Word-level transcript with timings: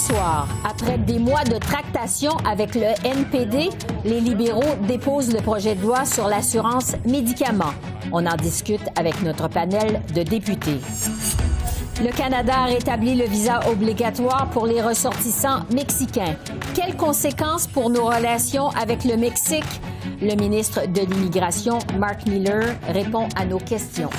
Soir, 0.00 0.48
après 0.64 0.98
des 0.98 1.18
mois 1.18 1.44
de 1.44 1.58
tractation 1.58 2.36
avec 2.50 2.74
le 2.74 2.88
NPD, 3.04 3.70
les 4.04 4.20
libéraux 4.20 4.74
déposent 4.88 5.32
le 5.32 5.40
projet 5.40 5.74
de 5.74 5.82
loi 5.82 6.04
sur 6.04 6.26
l'assurance 6.26 6.94
médicaments. 7.04 7.74
On 8.12 8.24
en 8.26 8.36
discute 8.36 8.80
avec 8.96 9.22
notre 9.22 9.48
panel 9.48 10.00
de 10.14 10.22
députés. 10.22 10.80
Le 12.02 12.10
Canada 12.16 12.54
a 12.60 12.64
rétabli 12.64 13.14
le 13.14 13.26
visa 13.26 13.60
obligatoire 13.68 14.48
pour 14.50 14.66
les 14.66 14.80
ressortissants 14.80 15.66
mexicains. 15.74 16.34
Quelles 16.74 16.96
conséquences 16.96 17.66
pour 17.66 17.90
nos 17.90 18.06
relations 18.06 18.70
avec 18.70 19.04
le 19.04 19.18
Mexique? 19.18 19.80
Le 20.22 20.34
ministre 20.34 20.86
de 20.86 21.00
l'Immigration, 21.00 21.78
Mark 21.98 22.26
Miller, 22.26 22.74
répond 22.88 23.28
à 23.36 23.44
nos 23.44 23.58
questions. 23.58 24.10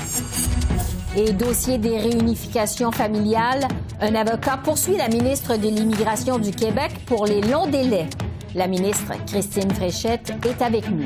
Et 1.14 1.34
dossier 1.34 1.78
des 1.78 1.98
réunifications 1.98 2.90
familiales, 2.90 3.68
un 4.00 4.16
avocat 4.16 4.58
poursuit 4.64 4.96
la 4.96 5.10
ministre 5.10 5.58
de 5.58 5.68
l'Immigration 5.68 6.40
du 6.40 6.52
Québec 6.52 6.90
pour 7.06 7.26
les 7.26 7.42
longs 7.42 7.68
délais. 7.68 8.08
La 8.56 8.68
ministre 8.68 9.12
Christine 9.28 9.70
Fréchette 9.72 10.32
est 10.46 10.62
avec 10.62 10.90
nous. 10.90 11.04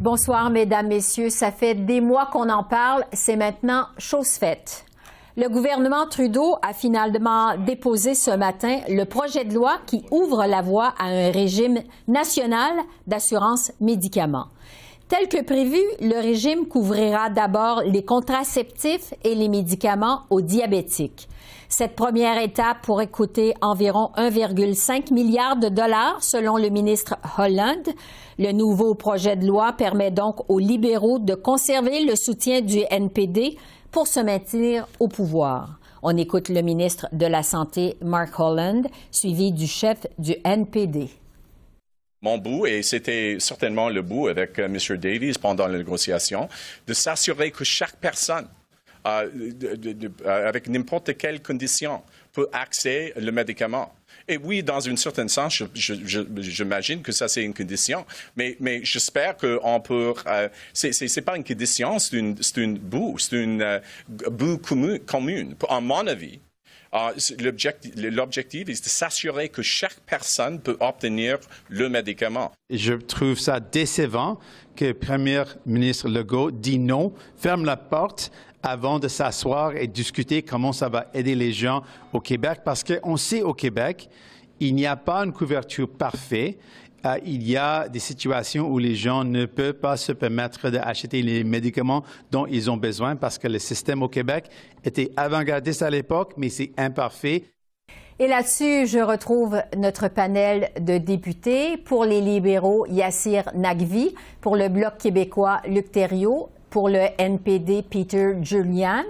Bonsoir, 0.00 0.48
Mesdames, 0.48 0.86
Messieurs. 0.86 1.28
Ça 1.28 1.50
fait 1.50 1.74
des 1.74 2.00
mois 2.00 2.30
qu'on 2.32 2.48
en 2.48 2.64
parle. 2.64 3.04
C'est 3.12 3.36
maintenant 3.36 3.88
chose 3.98 4.30
faite. 4.38 4.86
Le 5.36 5.50
gouvernement 5.50 6.06
Trudeau 6.06 6.56
a 6.62 6.72
finalement 6.72 7.58
déposé 7.58 8.14
ce 8.14 8.30
matin 8.30 8.78
le 8.88 9.04
projet 9.04 9.44
de 9.44 9.52
loi 9.52 9.76
qui 9.84 10.02
ouvre 10.10 10.46
la 10.46 10.62
voie 10.62 10.94
à 10.98 11.08
un 11.08 11.30
régime 11.30 11.82
national 12.08 12.72
d'assurance 13.06 13.70
médicaments. 13.82 14.46
Tel 15.08 15.28
que 15.28 15.40
prévu, 15.40 15.78
le 16.00 16.20
régime 16.20 16.66
couvrira 16.66 17.30
d'abord 17.30 17.82
les 17.86 18.04
contraceptifs 18.04 19.14
et 19.22 19.36
les 19.36 19.48
médicaments 19.48 20.22
aux 20.30 20.40
diabétiques. 20.40 21.28
Cette 21.68 21.94
première 21.94 22.42
étape 22.42 22.82
pourrait 22.82 23.06
coûter 23.06 23.54
environ 23.60 24.10
1,5 24.16 25.14
milliard 25.14 25.58
de 25.58 25.68
dollars 25.68 26.24
selon 26.24 26.56
le 26.56 26.70
ministre 26.70 27.14
Holland. 27.38 27.88
Le 28.40 28.50
nouveau 28.50 28.96
projet 28.96 29.36
de 29.36 29.46
loi 29.46 29.72
permet 29.74 30.10
donc 30.10 30.40
aux 30.50 30.58
libéraux 30.58 31.20
de 31.20 31.36
conserver 31.36 32.04
le 32.04 32.16
soutien 32.16 32.60
du 32.60 32.80
NPD 32.90 33.58
pour 33.92 34.08
se 34.08 34.18
maintenir 34.18 34.88
au 34.98 35.06
pouvoir. 35.06 35.78
On 36.02 36.16
écoute 36.16 36.48
le 36.48 36.62
ministre 36.62 37.06
de 37.12 37.26
la 37.26 37.44
Santé, 37.44 37.96
Mark 38.02 38.40
Holland, 38.40 38.88
suivi 39.12 39.52
du 39.52 39.68
chef 39.68 40.04
du 40.18 40.34
NPD 40.44 41.10
mon 42.26 42.38
bout, 42.38 42.66
et 42.66 42.82
c'était 42.82 43.36
certainement 43.38 43.88
le 43.88 44.02
bout 44.02 44.26
avec 44.28 44.58
euh, 44.58 44.66
M. 44.66 44.96
Davies 44.98 45.38
pendant 45.40 45.68
la 45.68 45.78
négociation, 45.78 46.48
de 46.86 46.94
s'assurer 46.94 47.50
que 47.52 47.64
chaque 47.64 47.96
personne, 48.08 48.48
euh, 49.06 49.30
euh, 50.24 50.48
avec 50.48 50.68
n'importe 50.68 51.16
quelle 51.16 51.40
condition, 51.40 52.02
peut 52.32 52.48
accéder 52.52 53.12
le 53.16 53.30
médicament. 53.30 53.94
Et 54.28 54.38
oui, 54.38 54.64
dans 54.64 54.88
un 54.88 54.96
certain 54.96 55.28
sens, 55.28 55.62
j'imagine 55.74 57.00
que 57.00 57.12
ça, 57.12 57.28
c'est 57.28 57.44
une 57.44 57.54
condition. 57.54 58.04
Mais, 58.34 58.56
j'espère 58.82 59.36
qu'on 59.36 59.80
peut. 59.80 60.12
Euh, 60.26 60.48
c'est 60.72 61.24
pas 61.24 61.36
une 61.36 61.44
condition, 61.44 62.00
c'est 62.00 62.16
une, 62.16 62.36
une 62.56 62.78
bout, 62.78 63.18
c'est 63.20 63.36
une 63.36 63.80
bout 64.08 64.58
commune, 64.58 65.54
à 65.68 65.80
mon 65.80 66.06
avis. 66.08 66.40
Ah, 66.98 67.12
l'objectif 67.38 68.68
est 68.70 68.82
de 68.82 68.88
s'assurer 68.88 69.50
que 69.50 69.60
chaque 69.60 70.00
personne 70.06 70.58
peut 70.58 70.78
obtenir 70.80 71.36
le 71.68 71.90
médicament. 71.90 72.52
Je 72.70 72.94
trouve 72.94 73.38
ça 73.38 73.60
décevant 73.60 74.40
que 74.74 74.86
le 74.86 74.94
Premier 74.94 75.42
ministre 75.66 76.08
Legault 76.08 76.50
dit 76.50 76.78
non, 76.78 77.12
ferme 77.36 77.66
la 77.66 77.76
porte 77.76 78.32
avant 78.62 78.98
de 78.98 79.08
s'asseoir 79.08 79.76
et 79.76 79.86
discuter 79.86 80.40
comment 80.40 80.72
ça 80.72 80.88
va 80.88 81.10
aider 81.12 81.34
les 81.34 81.52
gens 81.52 81.82
au 82.14 82.20
Québec, 82.20 82.60
parce 82.64 82.82
qu'on 82.82 83.18
sait 83.18 83.42
au 83.42 83.52
Québec, 83.52 84.08
il 84.58 84.74
n'y 84.74 84.86
a 84.86 84.96
pas 84.96 85.18
une 85.18 85.34
couverture 85.34 85.90
parfaite 85.90 86.58
euh, 87.06 87.18
il 87.24 87.48
y 87.48 87.56
a 87.56 87.88
des 87.88 87.98
situations 87.98 88.68
où 88.68 88.78
les 88.78 88.94
gens 88.94 89.24
ne 89.24 89.46
peuvent 89.46 89.74
pas 89.74 89.96
se 89.96 90.12
permettre 90.12 90.70
d'acheter 90.70 91.22
les 91.22 91.44
médicaments 91.44 92.02
dont 92.30 92.46
ils 92.46 92.70
ont 92.70 92.76
besoin 92.76 93.16
parce 93.16 93.38
que 93.38 93.48
le 93.48 93.58
système 93.58 94.02
au 94.02 94.08
Québec 94.08 94.48
était 94.84 95.12
avant-gardiste 95.16 95.82
à 95.82 95.90
l'époque, 95.90 96.34
mais 96.36 96.48
c'est 96.48 96.72
imparfait. 96.76 97.44
Et 98.18 98.28
là-dessus, 98.28 98.86
je 98.86 98.98
retrouve 98.98 99.60
notre 99.76 100.08
panel 100.08 100.70
de 100.80 100.96
députés. 100.96 101.76
Pour 101.76 102.06
les 102.06 102.22
libéraux, 102.22 102.86
Yassir 102.88 103.50
Nagvi. 103.54 104.14
Pour 104.40 104.56
le 104.56 104.68
Bloc 104.68 104.96
québécois, 104.98 105.60
Luc 105.68 105.92
Thériault. 105.92 106.48
Pour 106.70 106.88
le 106.88 107.08
NPD, 107.18 107.82
Peter 107.82 108.34
Julian. 108.40 109.02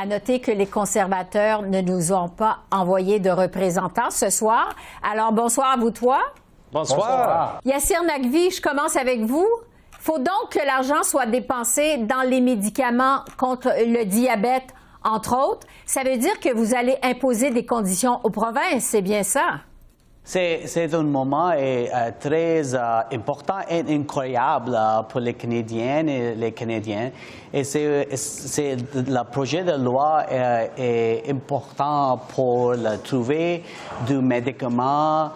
À 0.00 0.06
noter 0.06 0.38
que 0.38 0.52
les 0.52 0.66
conservateurs 0.66 1.62
ne 1.62 1.80
nous 1.80 2.12
ont 2.12 2.28
pas 2.28 2.60
envoyé 2.70 3.18
de 3.18 3.30
représentants 3.30 4.10
ce 4.10 4.30
soir. 4.30 4.76
Alors, 5.02 5.32
bonsoir 5.32 5.72
à 5.72 5.76
vous 5.76 5.90
trois. 5.90 6.22
Bonsoir. 6.72 7.60
Yassir 7.66 8.02
Nagvi, 8.02 8.50
je 8.50 8.62
commence 8.62 8.96
avec 8.96 9.20
vous. 9.20 9.46
Il 9.92 10.04
faut 10.04 10.18
donc 10.18 10.50
que 10.50 10.64
l'argent 10.64 11.02
soit 11.02 11.26
dépensé 11.26 11.98
dans 11.98 12.22
les 12.22 12.40
médicaments 12.40 13.20
contre 13.36 13.68
le 13.68 14.04
diabète, 14.04 14.74
entre 15.04 15.36
autres. 15.36 15.66
Ça 15.84 16.02
veut 16.02 16.16
dire 16.16 16.40
que 16.40 16.52
vous 16.52 16.74
allez 16.74 16.96
imposer 17.02 17.50
des 17.50 17.66
conditions 17.66 18.20
aux 18.24 18.30
provinces, 18.30 18.84
c'est 18.84 19.02
bien 19.02 19.22
ça? 19.22 19.60
C'est 20.24 20.94
un 20.94 21.02
moment 21.02 21.50
euh, 21.52 22.10
très 22.20 22.76
euh, 22.76 23.00
important 23.12 23.58
et 23.68 23.82
incroyable 23.88 24.72
euh, 24.72 25.02
pour 25.02 25.18
les 25.18 25.34
Canadiens 25.34 26.06
et 26.06 26.36
les 26.36 26.52
Canadiens. 26.52 27.10
Et 27.52 27.64
c'est 27.64 28.06
le 28.94 29.24
projet 29.24 29.64
de 29.64 29.72
loi 29.72 30.24
est, 30.30 31.28
important 31.28 32.20
pour 32.32 32.74
trouver 33.02 33.64
du 34.06 34.18
médicament 34.18 35.32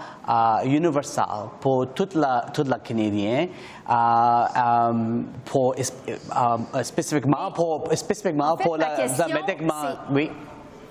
universel 0.64 1.24
pour 1.60 1.92
toute 1.92 2.14
la, 2.14 2.46
toute 2.54 2.68
la 2.68 2.78
Canadienne, 2.78 3.48
pour, 5.44 5.74
spécifiquement 6.82 7.50
pour, 7.52 7.88
spécifiquement 7.92 8.56
pour 8.56 8.76
le 8.76 9.34
médicament. 9.34 9.98
Oui. 10.12 10.30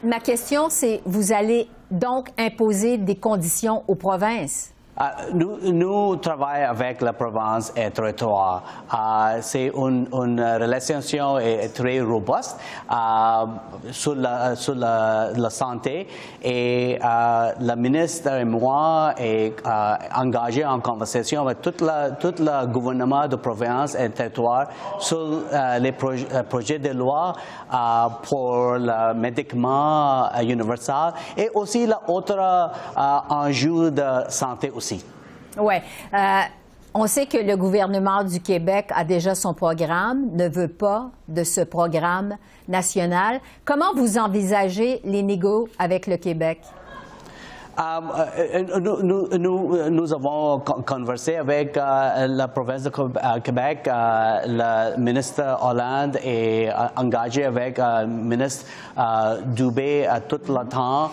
Ma 0.04 0.20
question, 0.20 0.68
c'est 0.70 1.02
vous 1.06 1.32
allez 1.32 1.68
donc 1.96 2.30
imposer 2.38 2.98
des 2.98 3.16
conditions 3.16 3.84
aux 3.88 3.96
provinces? 3.96 4.75
Ah, 4.98 5.14
nous, 5.34 6.16
travaillons 6.16 6.70
avec 6.70 7.02
la 7.02 7.12
province 7.12 7.74
et 7.76 7.84
le 7.84 7.92
territoire. 7.92 8.64
Uh, 8.90 9.42
c'est 9.42 9.70
une, 9.76 10.08
relation 10.40 11.02
très 11.74 12.00
robuste 12.00 12.56
uh, 12.90 13.92
sur, 13.92 14.16
la, 14.16 14.56
santé 15.50 16.08
et 16.42 16.98
le 16.98 17.76
ministre 17.76 18.36
et 18.36 18.46
moi 18.46 19.16
est 19.18 19.56
engagé 20.16 20.64
en 20.64 20.80
conversation 20.80 21.42
avec 21.42 21.62
tout, 21.62 21.74
le 21.82 22.66
gouvernement 22.68 23.28
de 23.28 23.36
province 23.36 23.96
et 23.96 24.10
territoire 24.12 24.68
sur 25.00 25.42
les 25.78 25.92
projets 25.92 26.80
de 26.80 26.92
loi 26.92 27.34
pour 28.24 28.76
le 28.76 29.14
médicament 29.14 30.30
universel 30.42 31.14
et 31.36 31.50
aussi 31.54 31.86
l'autre 31.86 32.72
enjeu 32.96 33.92
de 33.92 34.30
santé 34.30 34.72
aussi. 34.74 34.85
Oui. 35.58 35.76
Euh, 36.14 36.42
on 36.94 37.08
sait 37.08 37.26
que 37.26 37.38
le 37.38 37.58
gouvernement 37.58 38.24
du 38.24 38.40
Québec 38.40 38.88
a 38.96 39.04
déjà 39.04 39.36
son 39.36 39.54
programme, 39.54 40.30
ne 40.34 40.48
veut 40.48 40.70
pas 40.70 41.12
de 41.28 41.44
ce 41.44 41.62
programme 41.62 42.38
national. 42.70 43.42
Comment 43.66 43.94
vous 43.94 44.18
envisagez 44.18 45.02
les 45.04 45.22
négociations 45.22 45.76
avec 45.78 46.08
le 46.08 46.18
Québec? 46.18 46.62
Um, 47.78 48.10
uh, 48.16 48.80
nous, 48.80 49.28
nous, 49.38 49.90
nous, 49.90 50.14
avons 50.14 50.60
conversé 50.60 51.36
avec 51.36 51.76
uh, 51.76 52.26
la 52.26 52.48
province 52.48 52.84
de 52.84 52.90
uh, 52.90 53.42
Québec. 53.42 53.90
le 53.90 54.98
ministre 54.98 55.44
Hollande 55.62 56.18
est 56.24 56.70
engagé 56.96 57.44
avec 57.44 57.78
le 57.78 58.06
ministre 58.06 58.66
Dubé 59.48 60.08
tout 60.30 60.40
le 60.48 60.66
temps 60.70 61.12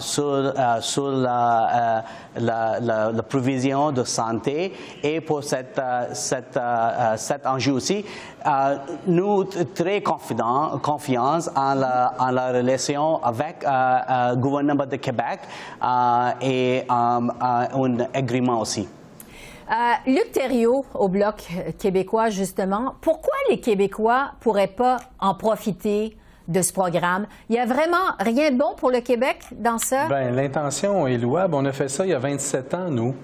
sur, 0.00 0.52
sur 0.80 1.08
la, 1.12 2.04
la, 2.36 3.22
provision 3.26 3.90
de 3.90 4.04
santé 4.04 4.74
et 5.02 5.22
pour 5.22 5.42
cette, 5.42 5.80
cet 6.12 7.46
enjeu 7.46 7.72
aussi. 7.72 8.04
nous 9.06 9.44
très 9.74 10.02
confiants, 10.02 11.38
en 11.56 11.74
la, 11.74 12.14
en 12.18 12.30
la 12.30 12.52
relation 12.52 13.22
avec 13.24 13.64
le 13.64 14.34
gouvernement 14.36 14.86
de 14.86 14.96
Québec. 14.96 15.40
Et 16.40 16.84
un 16.88 17.96
agrément 18.14 18.60
aussi. 18.60 18.88
Luc 20.06 20.32
Thériault, 20.32 20.84
au 20.94 21.08
Bloc 21.08 21.48
québécois, 21.78 22.28
justement, 22.28 22.94
pourquoi 23.00 23.34
les 23.50 23.60
Québécois 23.60 24.32
pourraient 24.40 24.66
pas 24.66 24.96
en 25.20 25.34
profiter 25.34 26.16
de 26.48 26.62
ce 26.62 26.72
programme? 26.72 27.26
Il 27.48 27.52
n'y 27.52 27.60
a 27.60 27.66
vraiment 27.66 28.16
rien 28.18 28.50
de 28.50 28.58
bon 28.58 28.74
pour 28.76 28.90
le 28.90 29.00
Québec 29.00 29.44
dans 29.52 29.78
ça? 29.78 30.08
Bien, 30.08 30.32
l'intention 30.32 31.06
est 31.06 31.18
louable. 31.18 31.54
On 31.54 31.64
a 31.64 31.72
fait 31.72 31.88
ça 31.88 32.04
il 32.04 32.10
y 32.10 32.14
a 32.14 32.18
27 32.18 32.74
ans, 32.74 32.90
nous. 32.90 33.14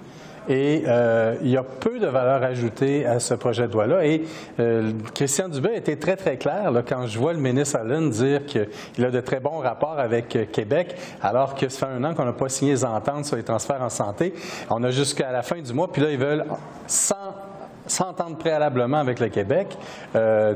Et 0.49 0.85
euh, 0.87 1.37
il 1.43 1.51
y 1.51 1.57
a 1.57 1.63
peu 1.63 1.99
de 1.99 2.07
valeur 2.07 2.43
ajoutée 2.43 3.07
à 3.07 3.19
ce 3.19 3.35
projet 3.35 3.67
de 3.67 3.73
loi-là. 3.73 4.07
Et 4.07 4.25
euh, 4.61 4.93
Christian 5.15 5.49
Dubé 5.49 5.71
a 5.71 5.77
été 5.77 5.99
très, 5.99 6.17
très 6.17 6.37
clair 6.37 6.71
quand 6.89 7.07
je 7.07 7.19
vois 7.19 7.33
le 7.33 7.41
ministre 7.41 7.79
Allen 7.79 8.11
dire 8.11 8.47
qu'il 8.47 9.05
a 9.05 9.11
de 9.11 9.21
très 9.21 9.41
bons 9.41 9.59
rapports 9.59 9.99
avec 9.99 10.37
euh, 10.37 10.45
Québec, 10.51 10.97
alors 11.23 11.55
que 11.55 11.69
ça 11.69 11.87
fait 11.87 11.93
un 11.93 12.05
an 12.05 12.15
qu'on 12.15 12.25
n'a 12.25 12.33
pas 12.33 12.49
signé 12.49 12.73
les 12.73 12.85
ententes 12.85 13.25
sur 13.25 13.37
les 13.37 13.43
transferts 13.43 13.83
en 13.83 13.91
santé. 13.91 14.35
On 14.71 14.83
a 14.85 14.91
jusqu'à 14.91 15.33
la 15.33 15.43
fin 15.43 15.61
du 15.61 15.73
mois, 15.73 15.91
puis 15.91 16.03
là, 16.03 16.11
ils 16.11 16.19
veulent 16.19 16.45
100 16.87 17.15
s'entendre 17.89 18.37
préalablement 18.37 18.97
avec 18.97 19.21
le 19.21 19.29
Québec, 19.29 19.69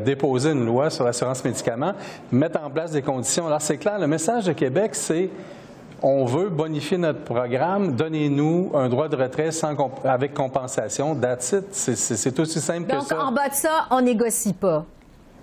déposer 0.05 0.51
une 0.51 0.67
loi 0.67 0.91
sur 0.91 1.05
l'assurance 1.05 1.45
médicaments, 1.45 1.93
mettre 2.33 2.61
en 2.61 2.69
place 2.71 2.91
des 2.91 3.03
conditions. 3.03 3.47
Alors, 3.47 3.63
c'est 3.63 3.77
clair, 3.77 4.01
le 4.01 4.09
message 4.09 4.47
de 4.47 4.53
Québec, 4.53 4.97
c'est 4.97 5.31
on 6.03 6.25
veut 6.25 6.49
bonifier 6.49 6.99
notre 6.99 7.25
programme, 7.25 7.93
donnez-nous 7.93 8.73
un 8.75 8.89
droit 8.89 9.09
de 9.09 9.17
retrait 9.17 9.51
sans 9.53 9.77
avec 10.05 10.35
compensation. 10.35 11.15
That's 11.15 11.55
C'est 11.73 12.41
aussi 12.41 12.61
simple 12.61 12.87
que 12.87 13.01
ça. 13.01 13.15
Donc, 13.15 13.25
en 13.25 13.33
bas 13.33 13.49
de 13.49 13.55
ça, 13.55 13.87
on 13.91 14.01
négocie 14.01 14.53
pas. 14.53 14.85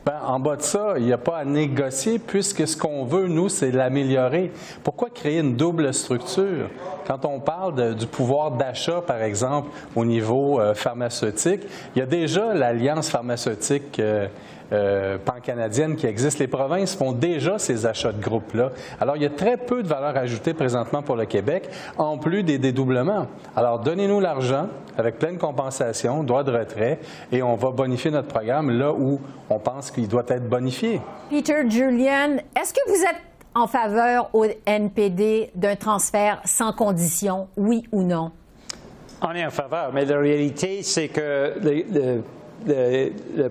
Ben, 0.06 0.22
en 0.26 0.40
bas 0.40 0.56
de 0.56 0.62
ça, 0.62 0.94
il 0.96 1.04
n'y 1.04 1.12
a 1.12 1.18
pas 1.18 1.40
à 1.40 1.44
négocier 1.44 2.18
puisque 2.18 2.66
ce 2.66 2.78
qu'on 2.78 3.04
veut, 3.04 3.28
nous, 3.28 3.50
c'est 3.50 3.72
l'améliorer. 3.72 4.54
Pourquoi 4.82 5.10
créer 5.10 5.40
une 5.40 5.58
double 5.58 5.94
structure? 5.94 6.70
Quand 7.06 7.26
on 7.26 7.42
parle 7.42 7.94
du 7.94 8.08
pouvoir 8.08 8.52
d'achat, 8.52 9.02
par 9.06 9.22
exemple, 9.22 9.70
au 9.98 10.06
niveau 10.06 10.62
euh, 10.62 10.74
pharmaceutique, 10.74 11.64
il 11.94 12.00
y 12.00 12.02
a 12.02 12.06
déjà 12.06 12.54
l'Alliance 12.54 13.10
pharmaceutique. 13.10 14.00
Euh, 14.00 14.28
euh, 14.72 15.18
pan-canadienne 15.18 15.96
qui 15.96 16.08
existe. 16.08 16.40
Les 16.40 16.48
provinces 16.48 16.96
font 16.96 17.12
déjà 17.12 17.58
ces 17.60 17.86
achats 17.86 18.12
de 18.12 18.22
groupes-là. 18.22 18.72
Alors, 19.00 19.16
il 19.16 19.24
y 19.24 19.26
a 19.26 19.30
très 19.30 19.58
peu 19.58 19.84
de 19.84 19.88
valeur 19.88 20.18
ajoutée 20.18 20.54
présentement 20.54 21.02
pour 21.02 21.16
le 21.16 21.26
Québec, 21.26 21.70
en 21.98 22.18
plus 22.18 22.44
des 22.44 22.58
dédoublements. 22.58 23.28
Alors, 23.56 23.80
donnez-nous 23.80 24.20
l'argent 24.20 24.68
avec 24.98 25.20
pleine 25.20 25.38
compensation, 25.38 26.24
droit 26.24 26.44
de 26.44 26.52
retrait, 26.52 27.00
et 27.32 27.42
on 27.42 27.56
va 27.56 27.72
bonifier 27.72 28.12
notre 28.12 28.28
programme 28.28 28.72
là 28.72 28.92
où 28.92 29.20
on 29.50 29.60
pense 29.60 29.92
qu'il 29.92 30.08
doit 30.08 30.26
être 30.28 30.50
bonifié. 30.50 31.02
Peter 31.30 31.70
Julian, 31.70 32.38
est-ce 32.60 32.74
que 32.74 32.80
vous 32.88 33.04
êtes 33.04 33.22
en 33.56 33.68
faveur 33.68 34.30
au 34.34 34.46
NPD 34.66 35.52
d'un 35.56 35.76
transfert 35.76 36.42
sans 36.46 36.74
condition, 36.74 37.48
oui 37.58 37.84
ou 37.92 38.04
non? 38.04 38.32
On 39.22 39.32
est 39.34 39.46
en 39.46 39.50
faveur, 39.50 39.92
mais 39.94 40.06
la 40.06 40.20
réalité, 40.20 40.84
c'est 40.84 41.08
que 41.08 41.54
le, 41.64 41.84
le, 41.92 42.24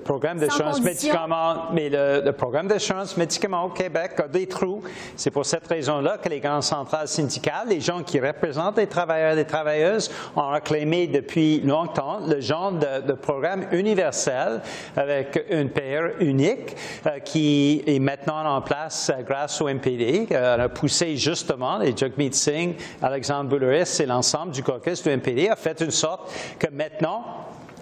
programme 0.04 0.38
d'assurance 0.38 0.80
médicaments, 0.80 1.70
mais 1.72 1.88
le, 1.90 2.30
programme 2.32 2.68
d'assurance 2.68 3.16
médicaments 3.16 3.64
au 3.64 3.70
Québec 3.70 4.12
a 4.18 4.28
des 4.28 4.46
trous. 4.46 4.82
C'est 5.16 5.30
pour 5.30 5.46
cette 5.46 5.66
raison-là 5.66 6.18
que 6.18 6.28
les 6.28 6.40
grandes 6.40 6.62
centrales 6.62 7.08
syndicales, 7.08 7.68
les 7.68 7.80
gens 7.80 8.02
qui 8.02 8.20
représentent 8.20 8.78
les 8.78 8.86
travailleurs 8.86 9.32
et 9.32 9.36
les 9.36 9.44
travailleuses, 9.44 10.10
ont 10.34 10.48
réclamé 10.48 11.06
depuis 11.06 11.60
longtemps 11.60 12.20
le 12.26 12.40
genre 12.40 12.72
de, 12.72 13.12
programme 13.12 13.66
universel 13.72 14.60
avec 14.96 15.46
une 15.50 15.70
paire 15.70 16.10
unique 16.20 16.76
euh, 17.06 17.18
qui 17.20 17.82
est 17.86 17.98
maintenant 17.98 18.44
en 18.44 18.60
place 18.60 19.10
euh, 19.10 19.22
grâce 19.22 19.60
au 19.60 19.68
MPD. 19.68 20.28
Euh, 20.30 20.56
on 20.56 20.60
a 20.60 20.68
poussé 20.68 21.16
justement 21.16 21.78
les 21.78 21.96
Jagmeet 21.96 22.32
Singh, 22.32 22.74
Alexandre 23.02 23.48
Boulouris 23.48 24.00
et 24.00 24.06
l'ensemble 24.06 24.52
du 24.52 24.62
caucus 24.62 25.02
du 25.02 25.10
MPD 25.10 25.48
a 25.48 25.56
fait 25.56 25.80
une 25.80 25.90
sorte 25.90 26.30
que 26.58 26.68
maintenant 26.70 27.24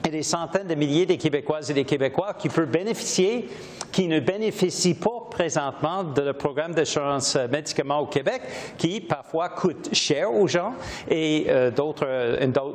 et 0.06 0.10
des 0.10 0.22
centaines 0.22 0.66
de 0.66 0.74
milliers 0.74 1.06
de 1.06 1.14
Québécoises 1.14 1.70
et 1.70 1.74
des 1.74 1.84
Québécois 1.84 2.34
qui 2.34 2.48
peuvent 2.48 2.70
bénéficier, 2.70 3.48
qui 3.90 4.06
ne 4.06 4.20
bénéficient 4.20 4.94
pas 4.94 5.28
présentement 5.30 6.04
de 6.04 6.20
le 6.20 6.32
programme 6.32 6.74
d'assurance 6.74 7.36
médicaments 7.50 8.00
au 8.00 8.06
Québec, 8.06 8.42
qui 8.76 9.00
parfois 9.00 9.48
coûte 9.48 9.94
cher 9.94 10.32
aux 10.32 10.46
gens 10.46 10.74
et 11.08 11.46
euh, 11.48 11.70
d'autre 11.70 12.06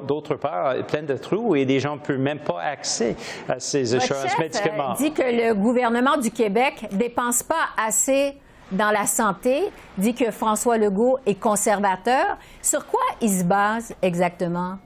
d'autre 0.06 0.36
part 0.36 0.76
plein 0.88 1.04
de 1.04 1.16
trous 1.16 1.56
et 1.56 1.66
des 1.66 1.80
gens 1.80 1.96
ne 1.96 2.02
peuvent 2.02 2.18
même 2.18 2.40
pas 2.40 2.62
accès 2.62 3.16
à 3.48 3.60
ces 3.60 3.94
assurances 3.94 4.34
euh, 4.34 4.42
médicaments. 4.42 4.94
dit 4.94 5.12
que 5.12 5.22
le 5.22 5.54
gouvernement 5.54 6.18
du 6.18 6.32
Québec 6.32 6.88
dépense 6.92 7.44
pas 7.44 7.70
assez 7.78 8.36
dans 8.72 8.92
la 8.92 9.06
santé, 9.06 9.64
dit 9.98 10.14
que 10.14 10.32
François 10.32 10.78
Legault 10.78 11.18
est 11.26 11.40
conservateur. 11.40 12.38
Sur 12.62 12.86
quoi 12.86 13.02
il 13.22 13.30
se 13.30 13.44
base 13.44 13.94
exactement? 14.02 14.78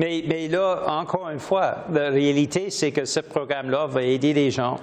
Mais, 0.00 0.24
mais 0.26 0.48
là, 0.48 0.84
encore 0.86 1.28
une 1.28 1.38
fois, 1.38 1.84
la 1.92 2.08
réalité, 2.08 2.70
c'est 2.70 2.90
que 2.90 3.04
ce 3.04 3.20
programme-là 3.20 3.86
va 3.86 4.02
aider 4.02 4.32
les 4.32 4.50
gens 4.50 4.78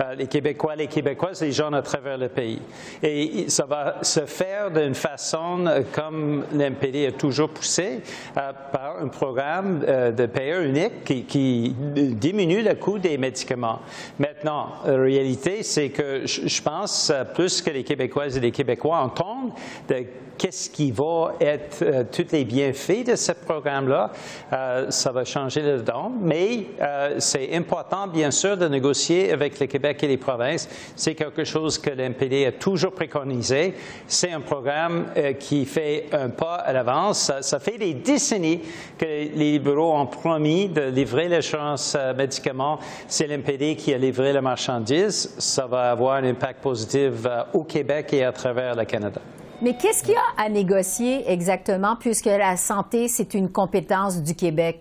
euh, 0.00 0.14
les 0.14 0.26
Québécois, 0.26 0.76
les 0.76 0.86
Québécoises, 0.86 1.40
les 1.40 1.52
gens 1.52 1.72
à 1.72 1.82
travers 1.82 2.18
le 2.18 2.28
pays. 2.28 2.60
Et 3.02 3.48
ça 3.48 3.64
va 3.64 3.96
se 4.02 4.20
faire 4.26 4.70
d'une 4.70 4.94
façon 4.94 5.66
euh, 5.66 5.80
comme 5.90 6.44
l'MPD 6.52 7.06
a 7.06 7.12
toujours 7.12 7.48
poussé, 7.48 8.02
euh, 8.36 8.52
par 8.70 8.98
un 9.02 9.08
programme 9.08 9.80
de 9.80 10.26
payeur 10.26 10.62
unique 10.62 11.02
qui, 11.04 11.24
qui, 11.24 11.74
diminue 11.74 12.62
le 12.62 12.74
coût 12.74 12.98
des 12.98 13.18
médicaments. 13.18 13.80
Maintenant, 14.18 14.74
la 14.86 14.98
réalité, 14.98 15.62
c'est 15.62 15.88
que 15.88 16.26
je 16.26 16.62
pense 16.62 17.12
plus 17.34 17.62
que 17.62 17.70
les 17.70 17.84
Québécoises 17.84 18.36
et 18.36 18.40
les 18.40 18.52
Québécois 18.52 18.98
entendent 18.98 19.52
de 19.88 20.04
qu'est-ce 20.38 20.70
qui 20.70 20.92
va 20.92 21.34
être 21.40 21.82
euh, 21.82 22.04
tous 22.10 22.26
les 22.32 22.44
bienfaits 22.44 23.04
de 23.06 23.16
ce 23.16 23.32
programme-là. 23.32 24.12
Euh, 24.52 24.90
ça 24.90 25.10
va 25.10 25.24
changer 25.24 25.60
le 25.60 25.78
dedans, 25.78 26.12
mais 26.20 26.66
euh, 26.80 27.16
c'est 27.18 27.54
important, 27.54 28.06
bien 28.06 28.30
sûr, 28.30 28.56
de 28.56 28.68
négocier 28.68 29.32
avec 29.32 29.58
le 29.58 29.66
Québec 29.66 30.02
et 30.02 30.08
les 30.08 30.16
provinces. 30.16 30.68
C'est 30.94 31.14
quelque 31.14 31.44
chose 31.44 31.78
que 31.78 31.90
l'MPD 31.90 32.46
a 32.46 32.52
toujours 32.52 32.92
préconisé. 32.92 33.74
C'est 34.06 34.30
un 34.30 34.40
programme 34.40 35.06
qui 35.40 35.64
fait 35.64 36.06
un 36.12 36.28
pas 36.28 36.54
à 36.54 36.72
l'avance. 36.72 37.32
Ça, 37.40 37.58
fait 37.58 37.78
des 37.78 37.94
décennies 37.94 38.60
que 38.96 39.04
les 39.04 39.28
libéraux 39.28 39.96
ont 39.96 40.06
promis 40.06 40.68
de 40.68 40.82
livrer 40.82 41.28
l'assurance 41.28 41.96
médicaments. 42.16 42.78
C'est 43.08 43.26
l'MPD 43.26 43.76
qui 43.76 43.92
a 43.92 43.98
livré 43.98 44.32
la 44.32 44.42
marchandise. 44.42 45.34
Ça 45.38 45.66
va 45.66 45.90
avoir 45.90 46.14
un 46.14 46.24
impact 46.24 46.62
positif 46.62 47.12
au 47.52 47.64
Québec 47.64 48.12
et 48.12 48.24
à 48.24 48.32
travers 48.32 48.76
le 48.76 48.84
Canada. 48.84 49.20
Mais 49.60 49.74
qu'est-ce 49.74 50.04
qu'il 50.04 50.14
y 50.14 50.16
a 50.16 50.44
à 50.44 50.48
négocier 50.48 51.30
exactement, 51.30 51.96
puisque 51.96 52.26
la 52.26 52.56
santé, 52.56 53.08
c'est 53.08 53.34
une 53.34 53.50
compétence 53.50 54.22
du 54.22 54.36
Québec? 54.36 54.78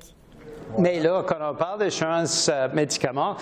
Mais 0.78 1.00
là, 1.00 1.24
quand 1.26 1.38
on 1.42 1.56
parle 1.56 1.80
d'assurance 1.80 2.50
euh, 2.54 2.68
médicaments, 2.74 3.36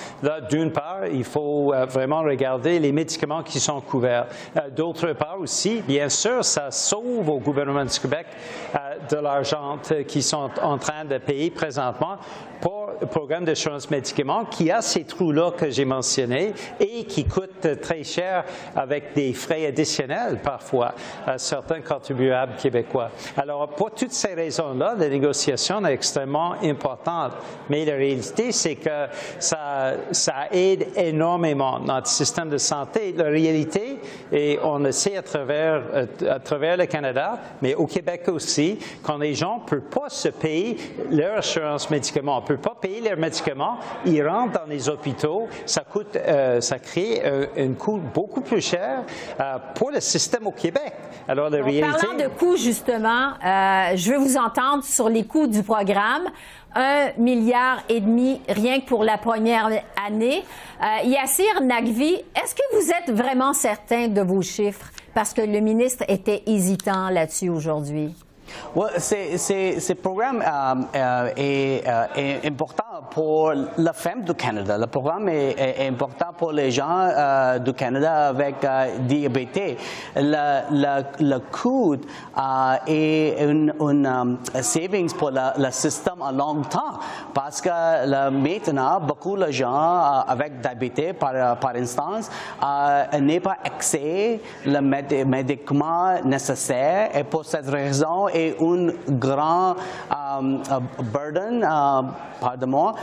d'une 0.50 0.72
part, 0.72 1.08
il 1.12 1.24
faut 1.24 1.74
euh, 1.74 1.86
vraiment 1.86 2.22
regarder 2.22 2.80
les 2.80 2.92
médicaments 2.92 3.44
qui 3.44 3.60
sont 3.60 3.82
couverts. 3.82 4.28
Euh, 4.56 4.70
d'autre 4.70 5.12
part 5.14 5.40
aussi, 5.40 5.82
bien 5.82 6.08
sûr, 6.08 6.46
ça 6.46 6.72
sauve 6.72 7.28
au 7.28 7.40
gouvernement 7.40 7.84
du 7.84 8.00
Québec 8.00 8.28
de 9.10 9.18
l'argent 9.18 9.78
qu'ils 10.08 10.24
sont 10.24 10.50
en 10.62 10.78
train 10.78 11.04
de 11.04 11.18
payer 11.18 11.52
présentement 11.52 12.18
pour 12.62 12.85
programme 13.10 13.46
d'assurance 13.46 13.90
médicaments 13.90 14.46
qui 14.46 14.72
a 14.72 14.82
ces 14.82 15.04
trous-là 15.04 15.52
que 15.52 15.70
j'ai 15.70 15.86
mentionnés 15.86 16.54
et 16.80 17.04
qui 17.06 17.26
coûtent 17.26 17.80
très 17.82 18.04
cher 18.04 18.46
avec 18.76 19.14
des 19.14 19.34
frais 19.34 19.66
additionnels 19.66 20.40
parfois 20.44 20.94
à 21.26 21.38
certains 21.38 21.82
contribuables 21.82 22.56
québécois. 22.56 23.12
Alors, 23.38 23.70
pour 23.70 23.92
toutes 23.92 24.12
ces 24.12 24.34
raisons-là, 24.34 24.96
la 24.98 25.10
négociation 25.10 25.86
est 25.86 25.94
extrêmement 25.94 26.54
importante. 26.64 27.34
Mais 27.70 27.86
la 27.86 27.96
réalité, 27.96 28.52
c'est 28.52 28.76
que 28.76 29.08
ça, 29.40 29.94
ça 30.12 30.48
aide 30.52 30.88
énormément 30.96 31.80
notre 31.80 32.08
système 32.08 32.50
de 32.50 32.58
santé. 32.58 33.14
La 33.16 33.26
réalité, 33.26 34.00
et 34.32 34.60
on 34.64 34.80
le 34.80 34.92
sait 34.92 35.18
à 35.18 35.22
travers, 35.22 35.82
à 36.30 36.40
travers 36.40 36.78
le 36.78 36.86
Canada, 36.86 37.40
mais 37.62 37.76
au 37.76 37.86
Québec 37.86 38.24
aussi, 38.28 38.80
quand 39.04 39.18
les 39.18 39.34
gens 39.34 39.62
ne 39.64 39.70
peuvent 39.70 39.82
pas 39.82 40.10
se 40.10 40.30
payer 40.30 40.78
leur 41.10 41.38
assurance 41.38 41.90
médicaments, 41.90 42.42
ne 42.42 42.46
peuvent 42.46 42.58
pas 42.58 42.78
payer 42.86 43.02
leurs 43.02 43.18
médicaments, 43.18 43.78
ils 44.06 44.22
rentrent 44.26 44.60
dans 44.60 44.70
les 44.70 44.90
hôpitaux, 44.90 45.48
ça 45.66 45.82
coûte, 45.82 46.16
euh, 46.16 46.62
ça 46.62 46.78
crée 46.78 47.22
euh, 47.26 47.48
un 47.58 47.74
coût 47.74 48.00
beaucoup 48.14 48.42
plus 48.42 48.62
cher 48.62 49.04
euh, 49.40 49.58
pour 49.74 49.90
le 49.90 50.00
système 50.00 50.46
au 50.46 50.52
Québec. 50.52 50.94
Alors, 51.28 51.50
la 51.50 51.64
réalité... 51.64 51.82
Parlant 51.82 52.18
de 52.18 52.28
coûts, 52.28 52.58
justement, 52.58 53.34
je 53.42 54.12
veux 54.12 54.18
vous 54.18 54.38
entendre 54.38 54.84
sur 54.84 55.10
les 55.10 55.26
coûts 55.26 55.48
du 55.48 55.64
programme. 55.64 56.26
Un 56.76 57.12
milliard 57.18 57.82
et 57.90 58.02
demi 58.02 58.42
rien 58.48 58.82
que 58.82 58.86
pour 58.86 59.04
la 59.04 59.18
première 59.18 59.70
année. 60.06 60.44
Yassir 61.06 61.62
Nagvi, 61.62 62.14
est-ce 62.36 62.54
que 62.54 62.76
vous 62.76 62.92
êtes 62.92 63.16
vraiment 63.16 63.54
certain 63.54 64.10
de 64.10 64.22
vos 64.22 64.42
chiffres? 64.42 64.92
Parce 65.16 65.34
que 65.34 65.42
le 65.42 65.62
ministre 65.62 66.04
était 66.10 66.44
hésitant 66.46 67.10
là-dessus 67.10 67.50
aujourd'hui. 67.50 68.14
C'est, 68.98 69.80
ce 69.80 69.94
programme 69.94 70.42
euh, 70.42 70.76
euh, 70.96 71.30
est, 71.38 71.88
euh, 71.88 72.06
est, 72.16 72.46
important 72.46 72.84
pour 73.10 73.54
la 73.78 73.94
femme 73.94 74.24
du 74.24 74.34
Canada. 74.34 74.78
Le 74.78 74.88
programme 74.88 75.30
est, 75.30 75.88
important 75.88 76.34
pour 76.38 76.52
les 76.52 76.72
gens 76.72 77.08
du 77.64 77.74
Canada 77.74 78.28
avec 78.28 78.56
diabète. 79.08 79.80
Le, 80.18 81.38
coût 81.52 81.96
est 82.88 83.36
une, 83.40 83.74
une 83.80 84.38
savings 84.62 85.14
pour 85.14 85.32
le, 85.32 85.72
système 85.72 86.22
à 86.22 86.32
long 86.32 86.62
temps 86.64 87.00
parce 87.34 87.62
que 87.62 88.30
maintenant, 88.30 89.00
beaucoup 89.00 89.38
de 89.38 89.52
gens 89.52 90.24
avec 90.28 90.60
diabète, 90.60 91.18
par, 91.18 91.58
par 91.58 91.76
instance, 91.76 92.30
n'ont 92.62 93.40
pas 93.40 93.58
accès 93.64 94.42
le 94.66 94.80
médicament 94.82 96.22
nécessaire 96.26 97.16
et 97.16 97.24
pour 97.24 97.46
cette 97.46 97.70
raison, 97.70 98.28
est 98.48 98.62
un 98.62 98.88
grand 99.10 99.76
um, 100.12 100.62
burden, 101.14 101.64
uh, 101.64 102.06
pardon-moi, 102.40 102.96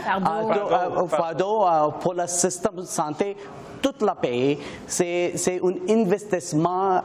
fardeau, 1.09 1.65
uh, 1.65 1.91
pour 1.99 2.13
le 2.13 2.27
système 2.27 2.75
de 2.75 2.83
santé 2.83 3.35
toute 3.81 4.01
la 4.01 4.15
pays. 4.15 4.57
C'est 4.87 5.59
un 5.61 5.73
investissement 5.93 7.01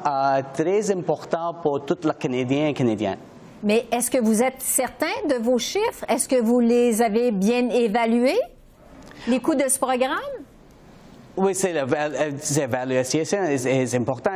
très 0.54 0.90
important 0.90 1.54
pour 1.54 1.84
tous 1.84 1.98
les 2.04 2.14
Canadiens 2.14 2.68
et 2.68 2.74
Canadiennes. 2.74 3.18
Mais 3.62 3.86
est-ce 3.90 4.10
que 4.10 4.18
vous 4.18 4.42
êtes 4.42 4.60
certain 4.60 5.26
de 5.28 5.34
vos 5.42 5.58
chiffres? 5.58 6.04
Est-ce 6.08 6.28
que 6.28 6.40
vous 6.40 6.60
les 6.60 7.02
avez 7.02 7.32
bien 7.32 7.68
évalués, 7.70 8.40
les 9.26 9.40
coûts 9.40 9.56
de 9.56 9.68
ce 9.68 9.78
programme? 9.78 10.18
Oui, 11.40 11.54
c'est 11.54 11.72
l'évaluation 11.72 13.20
est, 13.44 13.94
important. 13.94 14.32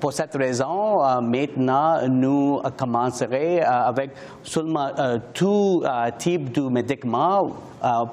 Pour 0.00 0.14
cette 0.14 0.34
raison, 0.34 1.04
euh, 1.04 1.20
maintenant, 1.20 2.08
nous 2.08 2.58
commencerons 2.78 3.26
euh, 3.32 3.60
avec 3.62 4.12
seulement 4.42 4.88
euh, 4.98 5.18
tout 5.34 5.84
type 6.16 6.50
de 6.52 6.62
médicaments 6.62 7.50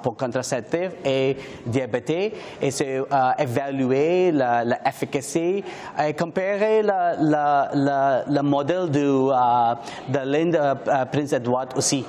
pour 0.03 0.17
contraceptifs 0.17 0.91
et 1.05 1.37
diabète 1.65 2.09
et 2.09 2.71
c'est 2.71 2.99
évaluer 3.37 4.33
l'efficacité 4.33 5.63
et 6.05 6.13
comparer 6.13 6.81
le 6.81 8.41
modèle 8.41 8.89
de, 8.89 9.29
de 10.11 10.19
l'Inde 10.25 10.59
Prince 11.09 11.31
Edward 11.31 11.69
aussi. 11.77 12.03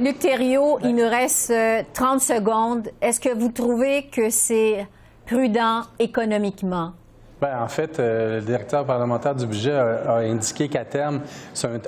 Luc 0.00 0.18
Thériault, 0.18 0.78
il 0.82 0.96
nous 0.96 1.08
reste 1.08 1.52
30 1.92 2.20
secondes. 2.20 2.88
Est-ce 3.00 3.20
que 3.20 3.32
vous 3.38 3.50
trouvez 3.50 4.08
que 4.10 4.30
c'est 4.30 4.86
prudent 5.26 5.84
économiquement? 5.98 6.94
Bien, 7.42 7.60
en 7.60 7.66
fait, 7.66 7.98
euh, 7.98 8.36
le 8.36 8.42
directeur 8.42 8.84
parlementaire 8.84 9.34
du 9.34 9.46
budget 9.46 9.72
a, 9.72 10.18
indiqué 10.18 10.68
qu'à 10.68 10.84
terme, 10.84 11.22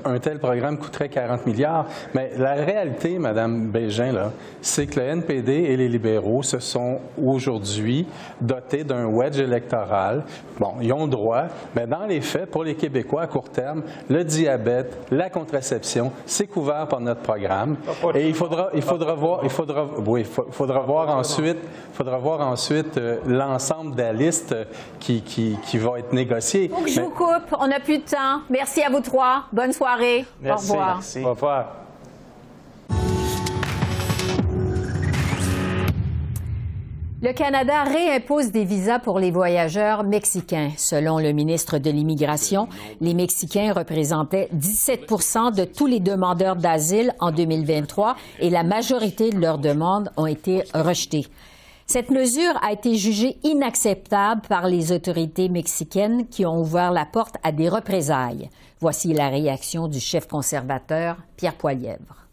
un, 0.04 0.18
tel 0.18 0.40
programme 0.40 0.76
coûterait 0.78 1.08
40 1.08 1.46
milliards. 1.46 1.86
Mais 2.12 2.32
la 2.36 2.54
réalité, 2.54 3.20
Madame 3.20 3.68
Bégin, 3.68 4.32
c'est 4.60 4.88
que 4.88 4.98
le 4.98 5.06
NPD 5.06 5.52
et 5.52 5.76
les 5.76 5.88
libéraux 5.88 6.42
se 6.42 6.58
sont 6.58 6.98
aujourd'hui 7.22 8.06
dotés 8.40 8.82
d'un 8.82 9.06
wedge 9.06 9.38
électoral. 9.38 10.24
Bon, 10.58 10.74
ils 10.80 10.92
ont 10.92 11.04
le 11.04 11.10
droit, 11.10 11.44
mais 11.76 11.86
dans 11.86 12.06
les 12.06 12.20
faits, 12.20 12.50
pour 12.50 12.64
les 12.64 12.74
Québécois 12.74 13.22
à 13.22 13.26
court 13.28 13.50
terme, 13.50 13.82
le 14.10 14.24
diabète, 14.24 15.06
la 15.12 15.30
contraception, 15.30 16.10
c'est 16.26 16.48
couvert 16.48 16.88
par 16.88 17.00
notre 17.00 17.20
programme. 17.20 17.76
Et 18.14 18.28
il 18.28 18.34
faudra, 18.34 18.70
il 18.74 18.82
faudra 18.82 19.14
voir, 19.14 19.40
il 19.44 19.50
faudra, 19.50 19.86
oui, 20.04 20.24
faudra 20.24 20.80
voir 20.80 21.16
ensuite, 21.16 21.58
faudra 21.92 22.18
voir 22.18 22.40
ensuite 22.40 22.98
euh, 22.98 23.18
l'ensemble 23.28 23.94
de 23.94 24.02
la 24.02 24.12
liste 24.12 24.56
qui 24.98 25.14
qui, 25.22 25.43
va 25.74 25.98
être 25.98 26.12
négocié. 26.12 26.68
Donc, 26.68 26.88
je 26.88 27.00
vous 27.00 27.10
coupe, 27.10 27.54
on 27.58 27.66
n'a 27.66 27.80
plus 27.80 27.98
de 27.98 28.04
temps. 28.04 28.42
Merci 28.50 28.82
à 28.82 28.90
vous 28.90 29.00
trois. 29.00 29.44
Bonne 29.52 29.72
soirée. 29.72 30.24
Merci. 30.40 30.70
Au 30.70 30.72
revoir. 30.72 30.94
Merci. 30.96 31.24
Au 31.24 31.30
revoir. 31.30 31.66
Le 37.24 37.32
Canada 37.32 37.84
réimpose 37.84 38.50
des 38.50 38.66
visas 38.66 38.98
pour 38.98 39.18
les 39.18 39.30
voyageurs 39.30 40.04
mexicains. 40.04 40.72
Selon 40.76 41.18
le 41.18 41.32
ministre 41.32 41.78
de 41.78 41.90
l'Immigration, 41.90 42.68
les 43.00 43.14
Mexicains 43.14 43.72
représentaient 43.72 44.50
17 44.52 45.06
de 45.56 45.64
tous 45.64 45.86
les 45.86 46.00
demandeurs 46.00 46.56
d'asile 46.56 47.14
en 47.20 47.32
2023 47.32 48.16
et 48.40 48.50
la 48.50 48.62
majorité 48.62 49.30
de 49.30 49.38
leurs 49.38 49.56
demandes 49.56 50.10
ont 50.18 50.26
été 50.26 50.64
rejetées. 50.74 51.26
Cette 51.86 52.10
mesure 52.10 52.58
a 52.62 52.72
été 52.72 52.94
jugée 52.96 53.36
inacceptable 53.42 54.40
par 54.48 54.68
les 54.68 54.90
autorités 54.90 55.50
mexicaines 55.50 56.26
qui 56.28 56.46
ont 56.46 56.60
ouvert 56.60 56.90
la 56.90 57.04
porte 57.04 57.36
à 57.42 57.52
des 57.52 57.68
représailles. 57.68 58.48
Voici 58.80 59.12
la 59.12 59.28
réaction 59.28 59.86
du 59.86 60.00
chef 60.00 60.26
conservateur 60.26 61.18
Pierre 61.36 61.54
Poilièvre. 61.54 62.26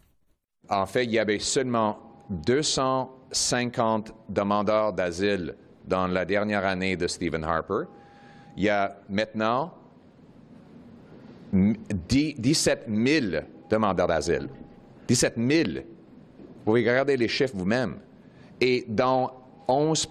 En 0.69 0.85
fait, 0.85 1.03
il 1.03 1.11
y 1.11 1.19
avait 1.19 1.39
seulement 1.39 1.99
250 2.29 4.13
demandeurs 4.29 4.93
d'asile 4.93 5.55
dans 5.85 6.07
la 6.07 6.23
dernière 6.23 6.65
année 6.65 6.95
de 6.95 7.07
Stephen 7.07 7.43
Harper. 7.43 7.83
Il 8.55 8.63
y 8.63 8.69
a 8.69 8.95
maintenant 9.09 9.73
17 11.53 12.85
000 12.87 13.25
demandeurs 13.69 14.07
d'asile. 14.07 14.47
17 15.07 15.33
000. 15.37 15.69
Vous 15.73 16.63
pouvez 16.63 16.89
regarder 16.89 17.17
les 17.17 17.27
chiffres 17.27 17.55
vous-même. 17.55 17.97
Et 18.61 18.85
dans 18.87 19.40
11 19.71 20.07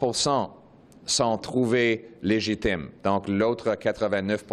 sont 1.06 1.38
trouvés 1.38 2.08
légitimes. 2.22 2.90
Donc, 3.04 3.28
l'autre 3.28 3.74
89 3.74 4.44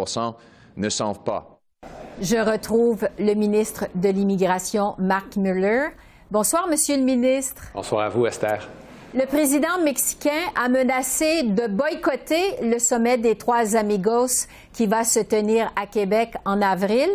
ne 0.78 0.90
sont 0.90 1.14
pas. 1.14 1.60
Je 2.20 2.38
retrouve 2.38 3.08
le 3.20 3.34
ministre 3.34 3.86
de 3.96 4.10
l'Immigration, 4.10 4.96
Mark 4.98 5.36
Muller. 5.36 5.90
Bonsoir, 6.32 6.68
Monsieur 6.68 6.98
le 6.98 7.04
ministre. 7.04 7.64
Bonsoir 7.74 8.06
à 8.06 8.10
vous, 8.10 8.26
Esther. 8.26 8.68
Le 9.14 9.26
président 9.26 9.80
mexicain 9.84 10.52
a 10.56 10.68
menacé 10.68 11.44
de 11.44 11.68
boycotter 11.68 12.58
le 12.62 12.78
sommet 12.78 13.18
des 13.18 13.36
trois 13.36 13.76
amigos 13.76 14.48
qui 14.74 14.86
va 14.86 15.06
se 15.06 15.20
tenir 15.22 15.72
à 15.76 15.86
Québec 15.86 16.34
en 16.44 16.62
avril. 16.62 17.10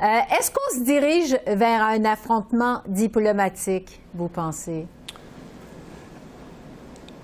Euh, 0.00 0.04
est-ce 0.38 0.50
qu'on 0.50 0.78
se 0.78 0.84
dirige 0.84 1.36
vers 1.46 1.82
un 1.82 2.04
affrontement 2.06 2.80
diplomatique, 2.86 4.00
vous 4.14 4.28
pensez? 4.28 4.86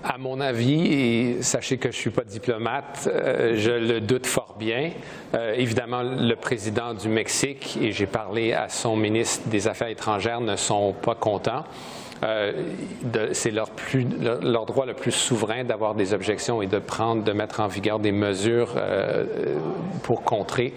À 0.03 0.17
mon 0.17 0.41
avis, 0.41 0.93
et 0.93 1.43
sachez 1.43 1.77
que 1.77 1.91
je 1.91 1.97
ne 1.97 2.01
suis 2.01 2.09
pas 2.09 2.23
diplomate, 2.23 3.07
euh, 3.07 3.53
je 3.55 3.71
le 3.71 4.01
doute 4.01 4.25
fort 4.25 4.55
bien. 4.57 4.91
Euh, 5.35 5.53
évidemment, 5.53 6.01
le 6.01 6.35
président 6.35 6.95
du 6.95 7.07
Mexique, 7.07 7.77
et 7.79 7.91
j'ai 7.91 8.07
parlé 8.07 8.53
à 8.53 8.67
son 8.67 8.95
ministre 8.95 9.47
des 9.49 9.67
Affaires 9.67 9.89
étrangères, 9.89 10.41
ne 10.41 10.55
sont 10.55 10.93
pas 10.93 11.13
contents. 11.13 11.65
Euh, 12.23 12.51
c'est 13.31 13.51
leur, 13.51 13.69
leur, 14.41 14.65
droit 14.65 14.85
le 14.85 14.93
plus 14.93 15.11
souverain 15.11 15.63
d'avoir 15.63 15.95
des 15.95 16.13
objections 16.13 16.61
et 16.61 16.67
de 16.67 16.77
prendre, 16.77 17.23
de 17.23 17.31
mettre 17.31 17.59
en 17.61 17.67
vigueur 17.67 17.99
des 17.99 18.11
mesures 18.11 18.73
euh, 18.77 19.25
pour 20.03 20.23
contrer 20.23 20.73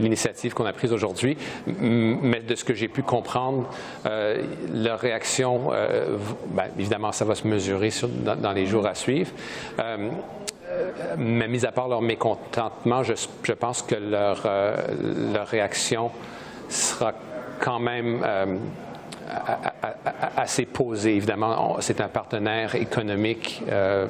l'initiative 0.00 0.54
qu'on 0.54 0.66
a 0.66 0.72
prise 0.72 0.92
aujourd'hui. 0.92 1.36
Mais 1.66 2.40
de 2.40 2.54
ce 2.54 2.64
que 2.64 2.74
j'ai 2.74 2.88
pu 2.88 3.02
comprendre, 3.02 3.68
euh, 4.06 4.42
leur 4.72 4.98
réaction, 4.98 5.70
ben, 6.50 6.64
évidemment, 6.78 7.12
ça 7.12 7.24
va 7.24 7.34
se 7.34 7.46
mesurer 7.46 7.90
dans, 8.24 8.52
les 8.52 8.66
jours 8.66 8.86
à 8.86 8.94
suivre. 8.94 9.30
mais 11.16 11.48
mis 11.48 11.64
à 11.64 11.72
part 11.72 11.88
leur 11.88 12.02
mécontentement, 12.02 13.02
je, 13.02 13.14
je 13.42 13.52
pense 13.52 13.82
que 13.82 13.94
leur, 13.94 14.46
leur 15.32 15.46
réaction 15.46 16.10
sera 16.68 17.12
quand 17.60 17.80
même 17.80 18.22
assez 20.36 20.66
posé. 20.66 21.16
Évidemment, 21.16 21.76
c'est 21.80 22.00
un 22.00 22.08
partenaire 22.08 22.74
économique 22.74 23.62
euh, 23.70 24.06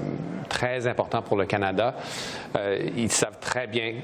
très 0.48 0.86
important 0.86 1.22
pour 1.22 1.36
le 1.36 1.46
Canada. 1.46 1.94
Euh, 2.56 2.78
ils 2.96 3.10
savent 3.10 3.38
très 3.40 3.66
bien 3.66 3.94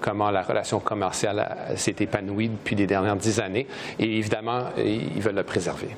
comment 0.00 0.30
la 0.30 0.42
relation 0.42 0.80
commerciale 0.80 1.56
s'est 1.76 1.96
épanouie 2.00 2.48
depuis 2.48 2.76
les 2.76 2.86
dernières 2.86 3.16
dix 3.16 3.40
années 3.40 3.66
et 3.98 4.18
évidemment, 4.18 4.64
ils 4.78 5.20
veulent 5.20 5.34
le 5.34 5.42
préserver. 5.42 5.88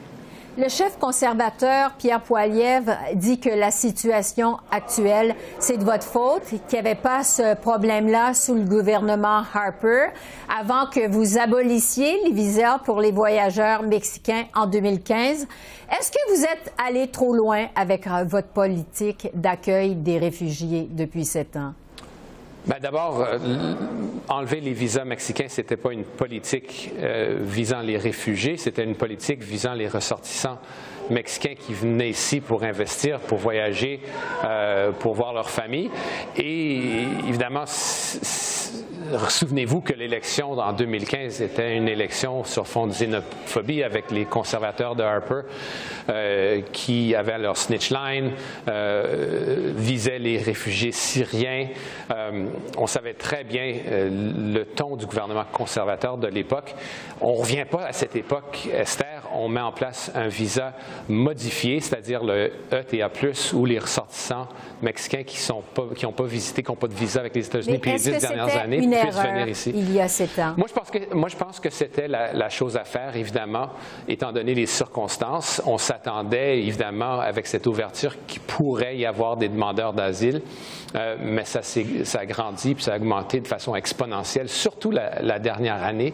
Le 0.59 0.68
chef 0.68 0.99
conservateur 0.99 1.92
Pierre 1.94 2.21
Poilievre 2.21 2.92
dit 3.14 3.40
que 3.40 3.49
la 3.49 3.71
situation 3.71 4.59
actuelle, 4.71 5.35
c'est 5.59 5.78
de 5.78 5.85
votre 5.85 6.04
faute, 6.04 6.42
qu'il 6.44 6.61
n'y 6.75 6.78
avait 6.78 6.94
pas 6.94 7.25
ce 7.25 7.54
problème-là 7.54 8.35
sous 8.35 8.56
le 8.56 8.64
gouvernement 8.64 9.44
Harper 9.54 10.09
avant 10.61 10.90
que 10.90 11.09
vous 11.09 11.38
abolissiez 11.38 12.21
les 12.25 12.32
visas 12.32 12.78
pour 12.80 13.00
les 13.00 13.12
voyageurs 13.12 13.82
mexicains 13.82 14.44
en 14.54 14.66
2015. 14.66 15.47
Est-ce 15.90 16.12
que 16.12 16.37
vous 16.37 16.44
êtes 16.44 16.75
allé 16.87 17.09
trop 17.09 17.32
loin 17.32 17.68
avec 17.75 18.06
euh, 18.06 18.25
votre 18.25 18.49
politique 18.49 19.30
d'accueil 19.32 19.94
des 19.94 20.18
réfugiés 20.18 20.87
depuis 20.90 21.25
sept 21.25 21.56
ans? 21.56 21.73
Ben 22.64 22.76
D'abord, 22.81 23.21
euh, 23.21 23.75
enlever 24.28 24.61
les 24.61 24.73
visas 24.73 25.04
mexicains, 25.04 25.49
ce 25.49 25.61
n'était 25.61 25.76
pas 25.76 25.92
une 25.92 26.04
politique 26.04 26.92
euh, 26.97 27.38
visant 27.40 27.81
les 27.81 27.99
réfugiés, 27.99 28.57
c'était 28.57 28.85
une 28.85 28.95
politique 28.95 29.42
visant 29.42 29.75
les 29.75 29.88
ressortissants 29.88 30.59
mexicains 31.12 31.54
qui 31.54 31.75
venaient 31.75 32.11
ici 32.11 32.40
pour 32.40 32.62
investir, 32.62 33.21
pour 33.21 33.38
voyager, 33.38 34.00
euh, 34.45 34.92
pour 34.92 35.14
voir 35.14 35.33
leur 35.33 35.50
famille. 35.50 35.90
Et 36.37 37.04
évidemment, 37.28 37.64
souvenez-vous 39.28 39.81
que 39.81 39.92
l'élection 39.92 40.52
en 40.52 40.73
2015 40.73 41.42
était 41.42 41.76
une 41.76 41.88
élection 41.88 42.45
sur 42.45 42.66
fond 42.66 42.87
de 42.87 42.92
xénophobie 42.92 43.83
avec 43.83 44.11
les 44.11 44.25
conservateurs 44.25 44.95
de 44.95 45.02
Harper 45.02 45.42
euh, 46.09 46.61
qui 46.73 47.14
avaient 47.14 47.38
leur 47.38 47.57
snitch 47.57 47.90
line, 47.90 48.33
euh, 48.69 49.73
visaient 49.76 50.19
les 50.19 50.38
réfugiés 50.38 50.92
syriens. 50.92 51.69
Euh, 52.11 52.47
on 52.76 52.87
savait 52.87 53.14
très 53.14 53.45
bien 53.45 53.75
le 53.87 54.64
ton 54.64 54.97
du 54.97 55.07
gouvernement 55.07 55.45
conservateur 55.52 56.16
de 56.16 56.28
l'époque. 56.28 56.75
On 57.21 57.33
ne 57.33 57.38
revient 57.38 57.66
pas 57.71 57.87
à 57.87 57.92
cette 57.92 58.16
époque, 58.16 58.69
Esther. 58.73 59.12
On 59.35 59.49
met 59.49 59.61
en 59.61 59.73
place 59.73 60.11
un 60.15 60.29
visa 60.29 60.73
modifié, 61.09 61.81
c'est-à-dire 61.81 62.23
le 62.25 62.53
ETA+, 62.71 63.11
où 63.55 63.65
les 63.65 63.79
ressortissants 63.79 64.49
mexicains 64.83 65.23
qui 65.23 65.39
n'ont 65.51 65.62
pas, 65.62 65.85
pas 66.17 66.25
visité, 66.25 66.62
qui 66.62 66.71
n'ont 66.71 66.77
pas 66.77 66.89
de 66.89 66.95
visa 66.95 67.21
avec 67.21 67.35
les 67.35 67.47
États-Unis 67.47 67.77
depuis 67.77 67.93
les 67.93 67.99
dix 67.99 68.19
dernières 68.19 68.57
années 68.57 68.79
puissent 68.79 69.17
venir 69.17 69.49
ici. 69.49 69.73
Il 69.75 69.93
y 69.93 70.01
a 70.01 70.09
sept 70.09 70.39
ans? 70.39 70.55
Moi, 70.57 70.67
je 70.69 70.75
pense 70.75 70.91
que, 70.91 71.15
moi, 71.15 71.29
je 71.29 71.37
pense 71.37 71.61
que 71.61 71.71
c'était 71.71 72.09
la, 72.09 72.49
chose 72.49 72.77
à 72.77 72.85
faire, 72.85 73.17
évidemment, 73.17 73.71
étant 74.09 74.33
donné 74.33 74.55
les 74.55 74.67
circonstances. 74.67 75.62
On 75.65 75.79
s'attendait, 75.79 76.59
évidemment, 76.59 77.21
avec 77.21 77.47
cette 77.47 77.67
ouverture, 77.67 78.15
qu'il 78.27 78.43
pourrait 78.43 78.97
y 78.97 79.07
avoir 79.07 79.37
des 79.37 79.49
demandeurs 79.49 79.93
d'asile. 79.93 80.43
Euh, 80.95 81.17
mais 81.21 81.45
ça, 81.45 81.62
ça 81.62 82.21
a 82.21 82.27
grandi 82.27 82.75
puis 82.75 82.85
ça 82.85 82.93
a 82.93 82.97
augmenté 82.97 83.41
de 83.41 83.49
façon 83.49 83.75
exponentielle, 83.75 84.49
surtout 84.49 84.91
la, 84.91 85.23
la 85.23 85.39
dernière 85.39 85.83
année 85.83 86.12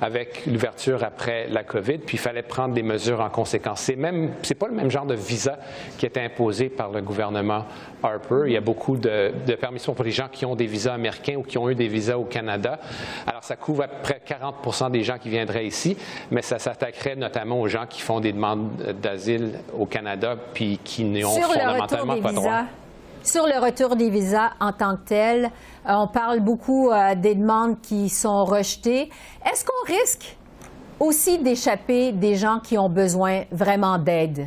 avec 0.00 0.46
l'ouverture 0.46 1.04
après 1.04 1.46
la 1.48 1.62
COVID, 1.62 1.98
puis 1.98 2.16
il 2.16 2.20
fallait 2.20 2.42
prendre 2.42 2.74
des 2.74 2.82
mesures 2.82 3.20
en 3.20 3.28
conséquence. 3.28 3.80
C'est 3.80 3.96
même, 3.96 4.32
c'est 4.42 4.54
pas 4.54 4.68
le 4.68 4.74
même 4.74 4.90
genre 4.90 5.06
de 5.06 5.14
visa 5.14 5.58
qui 5.98 6.06
est 6.06 6.16
imposé 6.16 6.68
par 6.68 6.90
le 6.90 7.02
gouvernement 7.02 7.64
Harper. 8.02 8.42
Il 8.46 8.52
y 8.52 8.56
a 8.56 8.62
beaucoup 8.62 8.96
de, 8.96 9.32
permissions 9.60 9.94
pour 9.94 10.04
les 10.04 10.10
gens 10.10 10.28
qui 10.30 10.46
ont 10.46 10.56
des 10.56 10.66
visas 10.66 10.94
américains 10.94 11.36
ou 11.36 11.42
qui 11.42 11.58
ont 11.58 11.68
eu 11.68 11.74
des 11.74 11.88
visas 11.88 12.16
au 12.16 12.24
Canada. 12.24 12.78
Alors, 13.26 13.44
ça 13.44 13.56
couvre 13.56 13.84
à 13.84 13.88
peu 13.88 14.02
près 14.02 14.20
40 14.24 14.90
des 14.90 15.02
gens 15.02 15.18
qui 15.18 15.28
viendraient 15.28 15.66
ici, 15.66 15.96
mais 16.30 16.42
ça 16.42 16.58
s'attaquerait 16.58 17.16
notamment 17.16 17.60
aux 17.60 17.68
gens 17.68 17.86
qui 17.88 18.00
font 18.00 18.20
des 18.20 18.32
demandes 18.32 18.70
d'asile 19.02 19.60
au 19.78 19.86
Canada 19.86 20.36
puis 20.54 20.78
qui 20.82 21.04
n'y 21.04 21.24
ont 21.24 21.40
fondamentalement 21.40 22.20
pas 22.20 22.32
droit. 22.32 22.64
Sur 23.22 23.46
le 23.46 23.58
retour 23.62 23.96
des 23.96 24.08
visas 24.08 24.50
en 24.60 24.72
tant 24.72 24.96
que 24.96 25.02
tel, 25.04 25.44
euh, 25.44 25.48
on 25.86 26.08
parle 26.08 26.40
beaucoup 26.40 26.90
euh, 26.90 27.14
des 27.14 27.34
demandes 27.34 27.80
qui 27.82 28.08
sont 28.08 28.46
rejetées. 28.46 29.10
Est-ce 29.44 29.64
qu'on 29.64 29.86
risque 29.86 30.36
aussi 30.98 31.38
d'échapper 31.38 32.12
des 32.12 32.34
gens 32.36 32.60
qui 32.60 32.78
ont 32.78 32.88
besoin 32.88 33.42
vraiment 33.52 33.98
d'aide? 33.98 34.46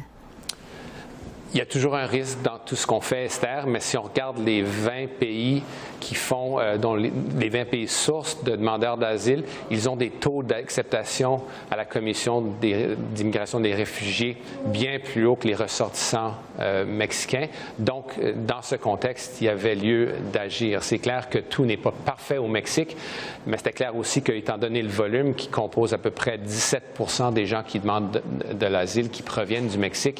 Il 1.53 1.59
y 1.59 1.61
a 1.61 1.67
toujours 1.67 1.95
un 1.95 2.07
risque 2.07 2.41
dans 2.41 2.57
tout 2.57 2.75
ce 2.75 2.87
qu'on 2.87 2.99
fait, 2.99 3.25
Esther, 3.25 3.67
mais 3.67 3.79
si 3.79 3.95
on 3.95 4.01
regarde 4.01 4.39
les 4.43 4.63
20 4.63 5.07
pays 5.19 5.61
qui 5.99 6.15
font, 6.15 6.59
euh, 6.59 6.77
dont 6.77 6.95
les, 6.95 7.11
20 7.49 7.65
pays 7.65 7.87
sources 7.87 8.43
de 8.43 8.55
demandeurs 8.55 8.97
d'asile, 8.97 9.43
ils 9.69 9.87
ont 9.87 9.95
des 9.95 10.09
taux 10.09 10.41
d'acceptation 10.41 11.41
à 11.69 11.77
la 11.77 11.85
Commission 11.85 12.43
d'immigration 12.59 13.59
des 13.59 13.75
réfugiés 13.75 14.37
bien 14.65 14.97
plus 14.97 15.27
hauts 15.27 15.35
que 15.35 15.47
les 15.47 15.53
ressortissants 15.53 16.33
euh, 16.59 16.85
mexicains. 16.85 17.47
Donc, 17.77 18.13
euh, 18.17 18.33
dans 18.35 18.63
ce 18.63 18.73
contexte, 18.73 19.39
il 19.39 19.45
y 19.45 19.49
avait 19.49 19.75
lieu 19.75 20.13
d'agir. 20.33 20.81
C'est 20.81 20.97
clair 20.97 21.29
que 21.29 21.37
tout 21.37 21.65
n'est 21.65 21.77
pas 21.77 21.93
parfait 22.03 22.39
au 22.39 22.47
Mexique, 22.47 22.97
mais 23.45 23.57
c'était 23.57 23.73
clair 23.73 23.95
aussi 23.95 24.23
qu'étant 24.23 24.57
donné 24.57 24.81
le 24.81 24.89
volume 24.89 25.35
qui 25.35 25.49
compose 25.49 25.93
à 25.93 25.99
peu 25.99 26.09
près 26.09 26.39
17 26.39 27.31
des 27.31 27.45
gens 27.45 27.61
qui 27.61 27.79
demandent 27.79 28.23
de, 28.49 28.53
de 28.53 28.65
l'asile 28.65 29.11
qui 29.11 29.21
proviennent 29.21 29.67
du 29.67 29.77
Mexique, 29.77 30.19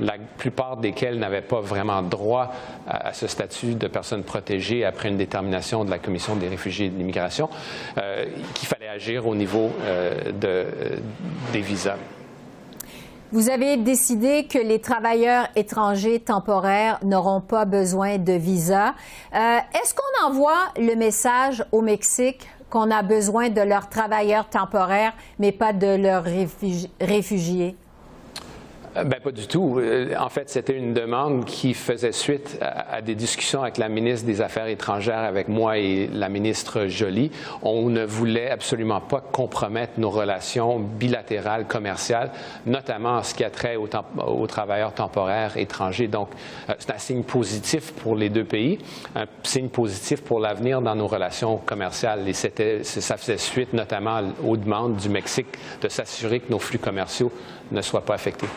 la 0.00 0.14
plupart 0.38 0.59
desquels 0.76 1.18
n'avaient 1.18 1.40
pas 1.40 1.60
vraiment 1.60 2.02
droit 2.02 2.52
à, 2.86 3.12
ce 3.12 3.26
statut 3.26 3.74
de 3.74 3.86
personne 3.86 4.22
protégée 4.22 4.84
après 4.84 5.08
une 5.08 5.16
détermination 5.16 5.84
de 5.84 5.90
la 5.90 5.98
Commission 5.98 6.36
des 6.36 6.48
réfugiés 6.48 6.86
et 6.86 6.90
de 6.90 6.98
l'immigration, 6.98 7.48
euh, 7.98 8.26
qu'il 8.54 8.68
fallait 8.68 8.88
agir 8.88 9.26
au 9.26 9.34
niveau 9.34 9.70
euh, 9.82 10.32
de, 10.32 10.66
des 11.52 11.60
visas. 11.60 11.96
Vous 13.32 13.48
avez 13.48 13.76
décidé 13.76 14.46
que 14.48 14.58
les 14.58 14.80
travailleurs 14.80 15.46
étrangers 15.54 16.18
temporaires 16.18 16.98
n'auront 17.04 17.40
pas 17.40 17.64
besoin 17.64 18.18
de 18.18 18.32
visa. 18.32 18.94
Euh, 19.34 19.58
est-ce 19.80 19.94
qu'on 19.94 20.26
envoie 20.26 20.72
le 20.76 20.96
message 20.96 21.64
au 21.70 21.80
Mexique 21.80 22.48
qu'on 22.70 22.90
a 22.90 23.02
besoin 23.02 23.48
de 23.48 23.60
leurs 23.60 23.88
travailleurs 23.88 24.48
temporaires, 24.48 25.12
mais 25.38 25.52
pas 25.52 25.72
de 25.72 25.96
leurs 25.96 26.24
réfugiés? 27.00 27.76
Euh, 28.96 29.04
ben, 29.04 29.20
pas 29.20 29.30
du 29.30 29.46
tout. 29.46 29.78
Euh, 29.78 30.14
en 30.18 30.28
fait, 30.28 30.50
c'était 30.50 30.76
une 30.76 30.94
demande 30.94 31.44
qui 31.44 31.74
faisait 31.74 32.10
suite 32.10 32.58
à, 32.60 33.00
des 33.02 33.14
discussions 33.14 33.62
avec 33.62 33.78
la 33.78 33.88
ministre 33.88 34.26
des 34.26 34.40
Affaires 34.40 34.66
étrangères, 34.66 35.20
avec 35.20 35.48
moi 35.48 35.78
et 35.78 36.08
la 36.12 36.28
ministre 36.28 36.86
Joly. 36.86 37.30
On 37.62 37.88
ne 37.88 38.04
voulait 38.04 38.50
absolument 38.50 39.00
pas 39.00 39.20
compromettre 39.20 39.92
nos 39.98 40.10
relations 40.10 40.80
bilatérales, 40.80 41.66
commerciales, 41.66 42.32
notamment 42.66 43.18
en 43.18 43.22
ce 43.22 43.34
qui 43.34 43.44
a 43.44 43.50
trait 43.50 43.76
aux, 43.76 43.88
aux 44.26 44.46
travailleurs 44.48 44.92
temporaires 44.92 45.56
étrangers. 45.56 46.08
Donc, 46.08 46.30
euh, 46.68 46.74
c'est 46.78 46.90
un 46.90 46.98
signe 46.98 47.22
positif 47.22 47.92
pour 47.92 48.16
les 48.16 48.28
deux 48.28 48.44
pays, 48.44 48.78
un 49.14 49.26
signe 49.44 49.68
positif 49.68 50.22
pour 50.22 50.40
l'avenir 50.40 50.82
dans 50.82 50.96
nos 50.96 51.06
relations 51.06 51.58
commerciales. 51.58 52.28
Et 52.28 52.32
ça 52.32 53.16
faisait 53.16 53.38
suite 53.38 53.72
notamment 53.72 54.20
aux 54.44 54.56
demandes 54.56 54.96
du 54.96 55.08
Mexique 55.08 55.46
de 55.80 55.88
s'assurer 55.88 56.40
que 56.40 56.50
nos 56.50 56.58
flux 56.58 56.78
commerciaux 56.78 57.30
ne 57.70 57.82
soient 57.82 58.04
pas 58.04 58.14
affectés. 58.14 58.48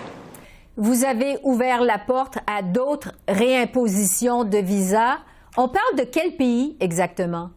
Vous 0.76 1.06
avez 1.06 1.38
ouvert 1.44 1.82
la 1.84 2.00
porte 2.00 2.40
à 2.48 2.64
d'autres 2.64 3.12
réimpositions 3.28 4.44
de 4.44 4.58
visas. 4.58 5.18
On 5.56 5.68
parle 5.68 5.98
de 6.00 6.04
quel 6.04 6.36
pays 6.36 6.76
exactement? 6.80 7.52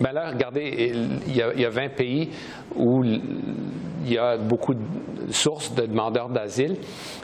Bien 0.00 0.12
là, 0.12 0.30
regardez, 0.30 0.92
il 1.26 1.36
y, 1.36 1.42
a, 1.42 1.52
il 1.54 1.60
y, 1.60 1.64
a, 1.64 1.70
20 1.70 1.88
pays 1.88 2.30
où 2.76 3.02
il 4.04 4.12
y 4.12 4.18
a 4.18 4.36
beaucoup 4.36 4.74
de 4.74 4.80
sources 5.30 5.74
de 5.74 5.86
demandeurs 5.86 6.28
d'asile. 6.28 6.76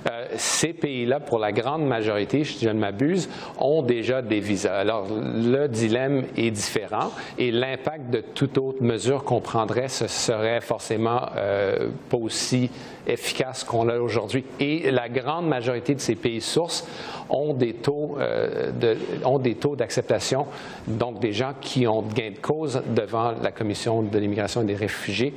Euh, 0.08 0.26
ces 0.36 0.72
pays-là, 0.72 1.20
pour 1.20 1.38
la 1.38 1.52
grande 1.52 1.86
majorité, 1.86 2.44
je 2.44 2.68
ne 2.68 2.78
m'abuse, 2.78 3.28
ont 3.58 3.82
déjà 3.82 4.22
des 4.22 4.40
visas. 4.40 4.78
Alors, 4.78 5.06
le 5.10 5.66
dilemme 5.66 6.24
est 6.36 6.50
différent 6.50 7.10
et 7.38 7.50
l'impact 7.50 8.10
de 8.10 8.20
toute 8.20 8.58
autre 8.58 8.82
mesure 8.82 9.24
qu'on 9.24 9.40
prendrait, 9.40 9.88
ce 9.88 10.06
serait 10.06 10.60
forcément 10.60 11.20
euh, 11.36 11.88
pas 12.08 12.16
aussi 12.16 12.70
efficace 13.06 13.64
qu'on 13.64 13.88
a 13.88 13.98
aujourd'hui. 13.98 14.44
Et 14.60 14.90
la 14.90 15.08
grande 15.08 15.48
majorité 15.48 15.94
de 15.94 16.00
ces 16.00 16.14
pays 16.14 16.40
sources 16.40 16.86
ont 17.30 17.54
des 17.54 17.74
taux 17.74 18.16
euh, 18.18 18.70
de, 18.70 18.96
ont 19.24 19.38
des 19.38 19.54
taux 19.54 19.76
d'acceptation, 19.76 20.46
donc 20.86 21.20
des 21.20 21.32
gens 21.32 21.52
qui 21.60 21.86
ont 21.86 22.02
gain 22.02 22.30
de 22.30 22.38
cause 22.38 22.82
devant 22.94 23.32
la 23.42 23.50
Commission 23.50 24.02
de 24.02 24.18
l'immigration 24.18 24.62
et 24.62 24.66
des 24.66 24.74
réfugiés. 24.74 25.34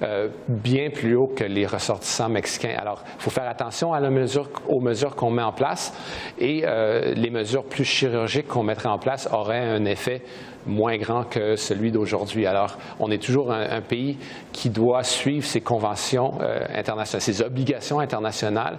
Euh, 0.00 0.28
bien 0.46 0.90
plus 0.90 1.16
haut 1.16 1.26
que 1.26 1.42
les 1.42 1.66
ressortissants 1.66 2.28
mexicains. 2.28 2.76
Alors, 2.78 3.02
il 3.16 3.22
faut 3.22 3.30
faire 3.30 3.48
attention 3.48 3.92
à 3.92 3.98
la 3.98 4.10
mesure, 4.10 4.48
aux 4.68 4.80
mesures 4.80 5.16
qu'on 5.16 5.30
met 5.30 5.42
en 5.42 5.50
place 5.50 5.92
et 6.38 6.62
euh, 6.64 7.14
les 7.14 7.30
mesures 7.30 7.64
plus 7.64 7.84
chirurgiques 7.84 8.46
qu'on 8.46 8.62
mettrait 8.62 8.90
en 8.90 8.98
place 8.98 9.28
auraient 9.32 9.58
un 9.58 9.84
effet 9.86 10.22
moins 10.66 10.96
grand 10.98 11.24
que 11.24 11.56
celui 11.56 11.90
d'aujourd'hui. 11.90 12.46
Alors, 12.46 12.78
on 13.00 13.10
est 13.10 13.20
toujours 13.20 13.50
un, 13.50 13.80
pays 13.80 14.18
qui 14.52 14.70
doit 14.70 15.02
suivre 15.02 15.44
ses 15.44 15.62
conventions 15.62 16.34
euh, 16.42 16.60
internationales, 16.76 17.20
ses 17.20 17.42
obligations 17.42 17.98
internationales 17.98 18.78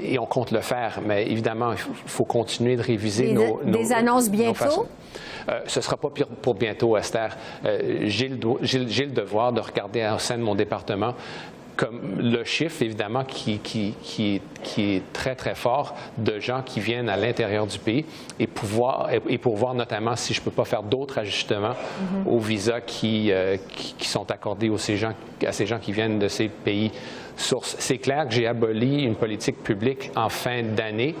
et 0.00 0.18
on 0.18 0.26
compte 0.26 0.50
le 0.50 0.60
faire. 0.60 1.00
Mais 1.04 1.26
évidemment, 1.26 1.72
il 1.72 1.78
faut, 1.78 2.24
continuer 2.24 2.76
de 2.76 2.82
réviser 2.82 3.32
nos, 3.32 3.60
nos, 3.64 3.78
Des 3.78 3.92
annonces 3.92 4.30
bientôt? 4.30 4.86
Euh, 5.48 5.60
ce 5.66 5.78
ne 5.78 5.82
sera 5.82 5.96
pas 5.96 6.10
pour 6.42 6.54
bientôt, 6.54 6.96
Esther. 6.96 7.36
Euh, 7.64 8.00
j'ai 8.02 8.28
le, 8.28 8.36
le, 8.36 9.06
devoir 9.06 9.52
de 9.52 9.60
regarder 9.60 10.10
au 10.14 10.18
sein 10.18 10.36
de 10.36 10.42
mon 10.42 10.54
département 10.54 11.14
comme 11.78 12.18
le 12.18 12.42
chiffre, 12.42 12.82
évidemment, 12.82 13.22
qui, 13.24 13.60
qui, 13.60 13.94
qui, 14.02 14.42
qui, 14.64 14.96
est 14.96 15.12
très, 15.12 15.36
très 15.36 15.54
fort 15.54 15.94
de 16.18 16.40
gens 16.40 16.60
qui 16.62 16.80
viennent 16.80 17.08
à 17.08 17.16
l'intérieur 17.16 17.68
du 17.68 17.78
pays 17.78 18.04
et, 18.40 18.48
pouvoir, 18.48 19.08
et 19.28 19.38
pour 19.38 19.56
voir 19.56 19.74
notamment 19.74 20.16
si 20.16 20.34
je 20.34 20.40
ne 20.40 20.44
peux 20.44 20.50
pas 20.50 20.64
faire 20.64 20.82
d'autres 20.82 21.18
ajustements 21.18 21.74
mm-hmm. 21.74 22.28
aux 22.28 22.40
visas 22.40 22.80
qui, 22.80 23.30
euh, 23.30 23.56
qui, 23.68 24.08
sont 24.08 24.28
accordés 24.28 24.68
aux 24.68 24.76
ces 24.76 24.96
gens, 24.96 25.12
à 25.46 25.52
ces 25.52 25.66
gens 25.66 25.78
qui 25.78 25.92
viennent 25.92 26.18
de 26.18 26.26
ces 26.26 26.48
pays 26.48 26.90
sources. 27.38 27.76
C'est 27.78 27.98
clair 27.98 28.26
que 28.26 28.34
j'ai 28.34 28.46
aboli 28.46 29.02
une 29.02 29.14
politique 29.14 29.62
publique 29.62 30.10
en 30.16 30.28
fin 30.28 30.62
d'année 30.62 31.14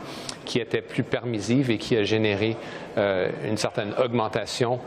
qui 0.48 0.58
était 0.60 0.80
plus 0.80 1.02
permissive 1.02 1.70
et 1.70 1.76
qui 1.76 1.94
a 1.94 2.04
généré 2.04 2.56
euh, 2.96 3.28
une 3.44 3.58
certaine 3.58 3.92
augmentation 4.02 4.80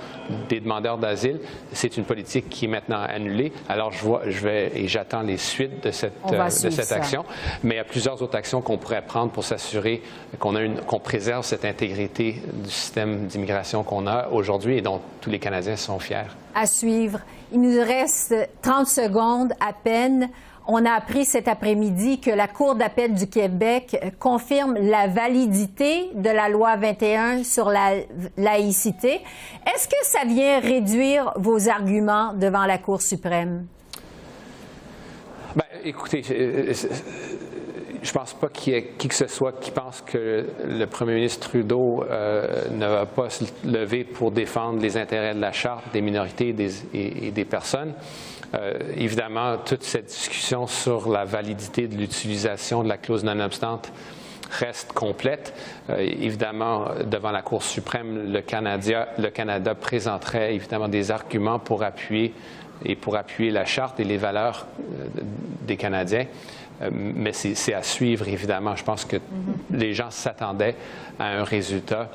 des 0.50 0.60
demandeurs 0.60 0.98
d'asile. 0.98 1.40
C'est 1.72 1.98
une 1.98 2.04
politique 2.04 2.50
qui 2.50 2.66
est 2.66 2.68
maintenant 2.68 3.02
annulée. 3.02 3.54
Alors, 3.70 3.92
je 3.92 4.04
vois, 4.04 4.24
je 4.28 4.40
vais 4.40 4.72
et 4.76 4.88
j'attends 4.88 5.22
les 5.22 5.38
suites 5.38 5.84
de 5.84 5.92
cette, 5.92 6.14
euh, 6.32 6.46
de 6.46 6.50
cette 6.50 6.92
action. 6.92 7.24
Mais 7.64 7.76
il 7.76 7.78
y 7.78 7.82
a 7.82 7.84
plusieurs 7.84 8.20
autres 8.24 8.36
actions 8.36 8.62
qu'on 8.62 8.78
pourrait 8.78 9.04
prendre 9.04 9.32
pour 9.32 9.44
s'assurer 9.44 10.02
qu'on 10.40 10.52
qu'on 10.88 11.00
préserve 11.00 11.46
cette 11.46 11.64
intégrité 11.64 12.42
du 12.52 12.70
système 12.70 13.28
d'immigration 13.28 13.84
qu'on 13.84 14.08
a 14.08 14.30
aujourd'hui 14.30 14.78
et 14.78 14.82
dont 14.82 15.00
tous 15.22 15.30
les 15.30 15.40
Canadiens 15.40 15.76
sont 15.76 16.00
fiers. 16.00 16.24
À 16.56 16.66
suivre. 16.66 17.20
Il 17.54 17.62
nous 17.62 17.80
reste 17.82 18.34
30 18.64 18.88
secondes 18.88 19.54
à 19.60 19.74
peine. 19.74 20.30
On 20.72 20.86
a 20.86 20.92
appris 20.92 21.26
cet 21.26 21.48
après-midi 21.48 22.20
que 22.20 22.32
la 22.32 22.48
Cour 22.48 22.76
d'appel 22.76 23.14
du 23.14 23.28
Québec 23.28 24.00
confirme 24.20 24.76
la 24.76 25.08
validité 25.08 26.10
de 26.16 26.30
la 26.30 26.50
loi 26.50 26.78
21 26.78 27.44
sur 27.44 27.70
la 27.70 27.96
laïcité. 28.38 29.22
Est-ce 29.68 29.88
que 29.88 30.04
ça 30.04 30.26
vient 30.26 30.60
réduire 30.60 31.34
vos 31.36 31.68
arguments 31.68 32.34
devant 32.34 32.66
la 32.66 32.78
Cour 32.78 33.02
suprême? 33.02 33.66
Bien, 35.56 35.66
écoutez, 35.84 36.24
je 38.02 38.12
pense 38.12 38.34
pas 38.34 38.48
qu'il 38.48 38.74
y 38.74 38.76
ait 38.78 38.94
qui 38.98 39.08
que 39.08 39.16
ce 39.16 39.28
soit 39.28 39.60
qui 39.60 39.72
pense 39.72 40.02
que 40.02 40.46
le 40.66 40.86
premier 40.86 41.16
ministre 41.16 41.50
Trudeau 41.50 42.04
euh, 42.10 42.70
ne 42.72 42.88
va 42.88 43.06
pas 43.06 43.30
se 43.30 43.44
lever 43.66 44.04
pour 44.04 44.32
défendre 44.32 44.82
les 44.82 44.98
intérêts 44.98 45.36
de 45.36 45.42
la 45.42 45.52
Charte 45.52 45.84
des 45.94 46.02
minorités 46.02 46.56
et, 46.94 47.32
des 47.32 47.46
personnes. 47.46 47.94
Euh, 48.54 48.74
évidemment, 48.98 49.58
toute 49.58 49.84
cette 49.84 50.08
discussion 50.08 50.68
sur 50.68 51.10
la 51.10 51.26
validité 51.26 51.88
de 51.88 51.96
l'utilisation 51.96 52.84
de 52.84 52.90
la 52.90 52.98
clause 52.98 53.24
non-obstante 53.24 53.92
reste 54.50 54.92
complète. 54.92 55.54
Euh, 55.90 56.00
évidemment, 56.00 56.88
devant 57.06 57.32
la 57.32 57.42
Cour 57.42 57.64
suprême, 57.64 58.32
le 58.32 58.42
Canada, 58.42 59.08
le 59.18 59.30
Canada 59.30 59.76
présenterait 59.76 60.54
évidemment 60.56 60.90
des 60.90 61.12
arguments 61.12 61.60
pour 61.60 61.84
appuyer 61.84 62.34
et 62.84 62.96
pour 62.96 63.16
appuyer 63.16 63.52
la 63.52 63.66
charte 63.66 64.00
et 64.00 64.04
les 64.04 64.18
valeurs 64.18 64.68
des 65.62 65.78
Canadiens. 65.78 66.26
Euh, 66.82 66.90
mais 66.92 67.32
c'est 67.34 67.74
à 67.74 67.84
suivre, 67.84 68.28
évidemment. 68.28 68.76
Je 68.76 68.84
pense 68.84 69.06
que 69.06 69.18
les 69.72 69.94
gens 69.94 70.12
s'attendaient 70.12 70.76
à 71.20 71.28
un 71.28 71.44
résultat. 71.44 72.10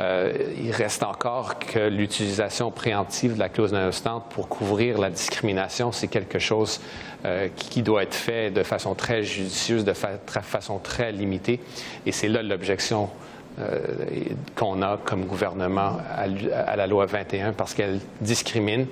Euh, 0.00 0.32
il 0.62 0.70
reste 0.70 1.02
encore 1.02 1.58
que 1.58 1.88
l'utilisation 1.88 2.70
préemptive 2.70 3.34
de 3.34 3.38
la 3.38 3.48
clause 3.48 3.72
non 3.72 3.90
pour 4.30 4.48
couvrir 4.48 4.98
la 4.98 5.10
discrimination, 5.10 5.92
c'est 5.92 6.08
quelque 6.08 6.38
chose 6.38 6.80
euh, 7.24 7.48
qui, 7.54 7.82
doit 7.82 8.02
être 8.02 8.14
fait 8.14 8.50
de 8.50 8.62
façon 8.62 8.94
très 8.94 9.22
judicieuse, 9.22 9.84
de 9.84 9.92
façon 9.92 10.78
très 10.78 11.12
limitée. 11.12 11.60
Et 12.06 12.12
c'est 12.12 12.28
là 12.28 12.42
l'objection 12.42 13.10
qu'on 14.56 14.80
a 14.80 14.96
comme 15.04 15.26
gouvernement 15.26 15.98
à, 16.10 16.22
à, 16.22 16.74
la 16.74 16.86
loi 16.86 17.04
21 17.04 17.52
parce 17.52 17.74
qu'elle 17.74 18.00
discrimine 18.22 18.86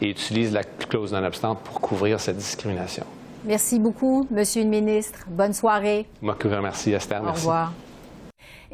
et 0.00 0.08
utilise 0.08 0.52
la 0.52 0.62
clause 0.62 1.12
non 1.12 1.56
pour 1.56 1.80
couvrir 1.80 2.20
cette 2.20 2.36
discrimination. 2.36 3.04
Merci 3.44 3.78
beaucoup, 3.78 4.26
Monsieur 4.30 4.64
le 4.64 4.68
ministre. 4.68 5.20
Bonne 5.28 5.52
soirée. 5.52 6.06
Moi 6.20 6.34
que 6.34 6.48
vous 6.48 6.56
remercie, 6.56 6.92
Esther. 6.92 7.22
Au 7.22 7.32
revoir. 7.32 7.72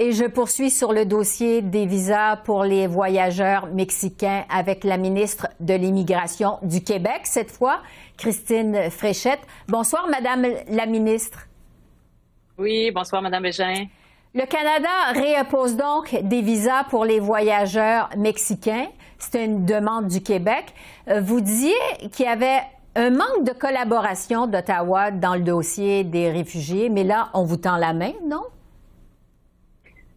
Et 0.02 0.10
je 0.10 0.24
poursuis 0.24 0.70
sur 0.70 0.92
le 0.92 1.06
dossier 1.06 1.62
des 1.62 1.86
visas 1.86 2.34
pour 2.34 2.64
les 2.64 2.88
voyageurs 2.88 3.68
mexicains 3.68 4.42
avec 4.50 4.82
la 4.82 4.96
ministre 4.96 5.46
de 5.60 5.74
l'Immigration 5.74 6.58
du 6.62 6.82
Québec, 6.82 7.20
cette 7.22 7.52
fois, 7.52 7.78
Christine 8.16 8.90
Fréchette. 8.90 9.38
Bonsoir, 9.68 10.08
Madame 10.08 10.44
la 10.68 10.86
ministre. 10.86 11.46
Oui, 12.58 12.90
bonsoir, 12.90 13.22
Madame 13.22 13.44
Bégin. 13.44 13.86
Le 14.34 14.44
Canada 14.44 14.88
réoppose 15.14 15.76
donc 15.76 16.18
des 16.20 16.42
visas 16.42 16.82
pour 16.90 17.04
les 17.04 17.20
voyageurs 17.20 18.08
mexicains. 18.16 18.88
C'est 19.20 19.44
une 19.44 19.64
demande 19.64 20.08
du 20.08 20.20
Québec. 20.20 20.74
Euh, 21.06 21.20
vous 21.20 21.40
disiez 21.40 21.78
qu'il 22.10 22.26
y 22.26 22.28
avait 22.28 22.58
un 22.96 23.10
manque 23.10 23.44
de 23.44 23.52
collaboration 23.52 24.48
d'Ottawa 24.48 25.12
dans 25.12 25.36
le 25.36 25.42
dossier 25.42 26.02
des 26.02 26.28
réfugiés, 26.28 26.88
mais 26.88 27.04
là, 27.04 27.28
on 27.34 27.44
vous 27.44 27.56
tend 27.56 27.76
la 27.76 27.92
main, 27.92 28.14
non? 28.26 28.42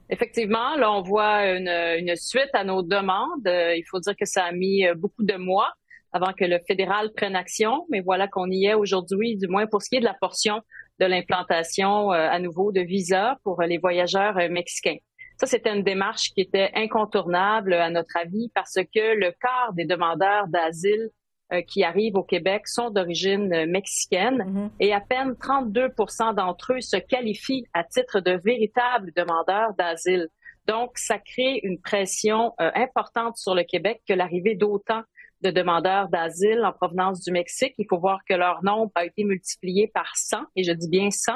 Effectivement, 0.09 0.75
là, 0.75 0.91
on 0.91 1.01
voit 1.01 1.51
une, 1.51 2.15
suite 2.15 2.49
à 2.53 2.63
nos 2.63 2.83
demandes. 2.83 3.47
Euh, 3.47 3.75
il 3.75 3.83
faut 3.89 3.99
dire 3.99 4.15
que 4.15 4.25
ça 4.25 4.45
a 4.45 4.51
mis 4.51 4.85
euh, 4.85 4.93
beaucoup 4.93 5.23
de 5.23 5.35
mois 5.35 5.73
avant 6.11 6.31
que 6.31 6.45
le 6.45 6.59
fédéral 6.67 7.11
prenne 7.15 7.35
action, 7.35 7.85
mais 7.89 8.01
voilà 8.01 8.27
qu'on 8.27 8.49
y 8.49 8.65
est 8.65 8.75
aujourd'hui, 8.75 9.35
du 9.35 9.47
moins 9.47 9.65
pour 9.65 9.81
ce 9.81 9.89
qui 9.89 9.97
est 9.97 9.99
de 9.99 10.05
la 10.05 10.13
portion 10.13 10.61
de 10.99 11.05
l'implantation 11.05 12.13
euh, 12.13 12.29
à 12.29 12.39
nouveau 12.39 12.71
de 12.71 12.81
visa 12.81 13.37
pour 13.43 13.61
les 13.63 13.79
voyageurs 13.79 14.35
mexicains. 14.49 14.97
Ça, 15.37 15.47
c'était 15.47 15.75
une 15.75 15.83
démarche 15.83 16.31
qui 16.33 16.41
était 16.41 16.71
incontournable 16.75 17.73
à 17.73 17.89
notre 17.89 18.15
avis 18.15 18.49
parce 18.53 18.75
que 18.75 19.17
le 19.17 19.33
quart 19.41 19.73
des 19.73 19.85
demandeurs 19.85 20.47
d'asile 20.47 21.09
euh, 21.53 21.61
qui 21.61 21.83
arrivent 21.83 22.15
au 22.15 22.23
Québec 22.23 22.67
sont 22.67 22.89
d'origine 22.89 23.53
euh, 23.53 23.67
mexicaine 23.67 24.37
mm-hmm. 24.39 24.69
et 24.79 24.93
à 24.93 24.99
peine 24.99 25.35
32 25.39 25.89
d'entre 26.35 26.73
eux 26.73 26.81
se 26.81 26.97
qualifient 26.97 27.65
à 27.73 27.83
titre 27.83 28.19
de 28.19 28.39
véritables 28.43 29.11
demandeurs 29.15 29.75
d'asile. 29.77 30.29
Donc, 30.67 30.97
ça 30.97 31.19
crée 31.19 31.59
une 31.61 31.79
pression 31.79 32.53
euh, 32.59 32.71
importante 32.73 33.37
sur 33.37 33.53
le 33.53 33.63
Québec 33.63 34.01
que 34.07 34.13
l'arrivée 34.13 34.55
d'autant 34.55 35.03
de 35.41 35.51
demandeurs 35.51 36.09
d'asile 36.09 36.65
en 36.65 36.73
provenance 36.73 37.21
du 37.21 37.31
Mexique. 37.31 37.75
Il 37.77 37.85
faut 37.87 37.99
voir 37.99 38.21
que 38.27 38.33
leur 38.33 38.63
nombre 38.63 38.91
a 38.95 39.05
été 39.05 39.23
multiplié 39.23 39.91
par 39.93 40.15
100, 40.15 40.37
et 40.55 40.63
je 40.63 40.71
dis 40.71 40.89
bien 40.89 41.11
100, 41.11 41.33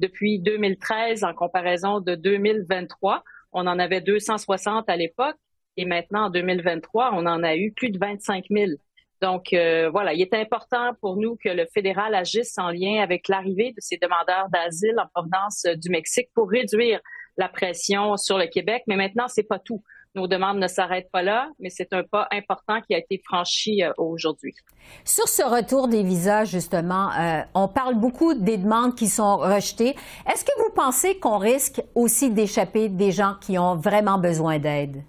depuis 0.00 0.40
2013 0.40 1.22
en 1.22 1.34
comparaison 1.34 2.00
de 2.00 2.16
2023. 2.16 3.22
On 3.52 3.68
en 3.68 3.78
avait 3.78 4.00
260 4.00 4.88
à 4.88 4.96
l'époque, 4.96 5.36
et 5.76 5.84
maintenant, 5.84 6.26
en 6.26 6.30
2023, 6.30 7.12
on 7.14 7.26
en 7.26 7.44
a 7.44 7.54
eu 7.54 7.70
plus 7.72 7.90
de 7.90 7.98
25 8.00 8.46
000. 8.50 8.72
Donc, 9.22 9.52
euh, 9.52 9.88
voilà, 9.88 10.12
il 10.14 10.20
est 10.20 10.34
important 10.34 10.90
pour 11.00 11.16
nous 11.16 11.36
que 11.36 11.48
le 11.48 11.64
fédéral 11.72 12.12
agisse 12.16 12.58
en 12.58 12.70
lien 12.70 13.00
avec 13.00 13.28
l'arrivée 13.28 13.70
de 13.70 13.78
ces 13.78 13.96
demandeurs 13.96 14.48
d'asile 14.52 14.96
en 14.98 15.06
provenance 15.14 15.64
euh, 15.64 15.76
du 15.76 15.90
Mexique 15.90 16.28
pour 16.34 16.50
réduire 16.50 16.98
la 17.36 17.48
pression 17.48 18.16
sur 18.16 18.36
le 18.36 18.48
Québec. 18.48 18.82
Mais 18.88 18.96
maintenant, 18.96 19.26
c'est 19.28 19.44
pas 19.44 19.60
tout. 19.60 19.80
Nos 20.16 20.26
demandes 20.26 20.58
ne 20.58 20.66
s'arrêtent 20.66 21.10
pas 21.12 21.22
là, 21.22 21.48
mais 21.60 21.70
c'est 21.70 21.92
un 21.92 22.02
pas 22.02 22.26
important 22.32 22.80
qui 22.82 22.96
a 22.96 22.98
été 22.98 23.22
franchi 23.24 23.84
euh, 23.84 23.92
aujourd'hui. 23.96 24.54
Sur 25.04 25.28
ce 25.28 25.42
retour 25.42 25.86
des 25.86 26.02
visas, 26.02 26.44
justement, 26.44 27.10
on 27.54 27.68
parle 27.68 27.94
beaucoup 27.94 28.34
des 28.34 28.58
demandes 28.58 28.96
qui 28.96 29.06
sont 29.06 29.36
rejetées. 29.36 29.94
Est-ce 30.30 30.44
que 30.44 30.50
vous 30.58 30.74
pensez 30.74 31.20
qu'on 31.20 31.38
risque 31.38 31.80
aussi 31.94 32.30
d'échapper 32.30 32.88
des 32.88 33.12
gens 33.12 33.36
qui 33.40 33.56
ont 33.56 33.76
vraiment 33.76 34.18
besoin 34.18 34.58
d'aide? 34.58 35.04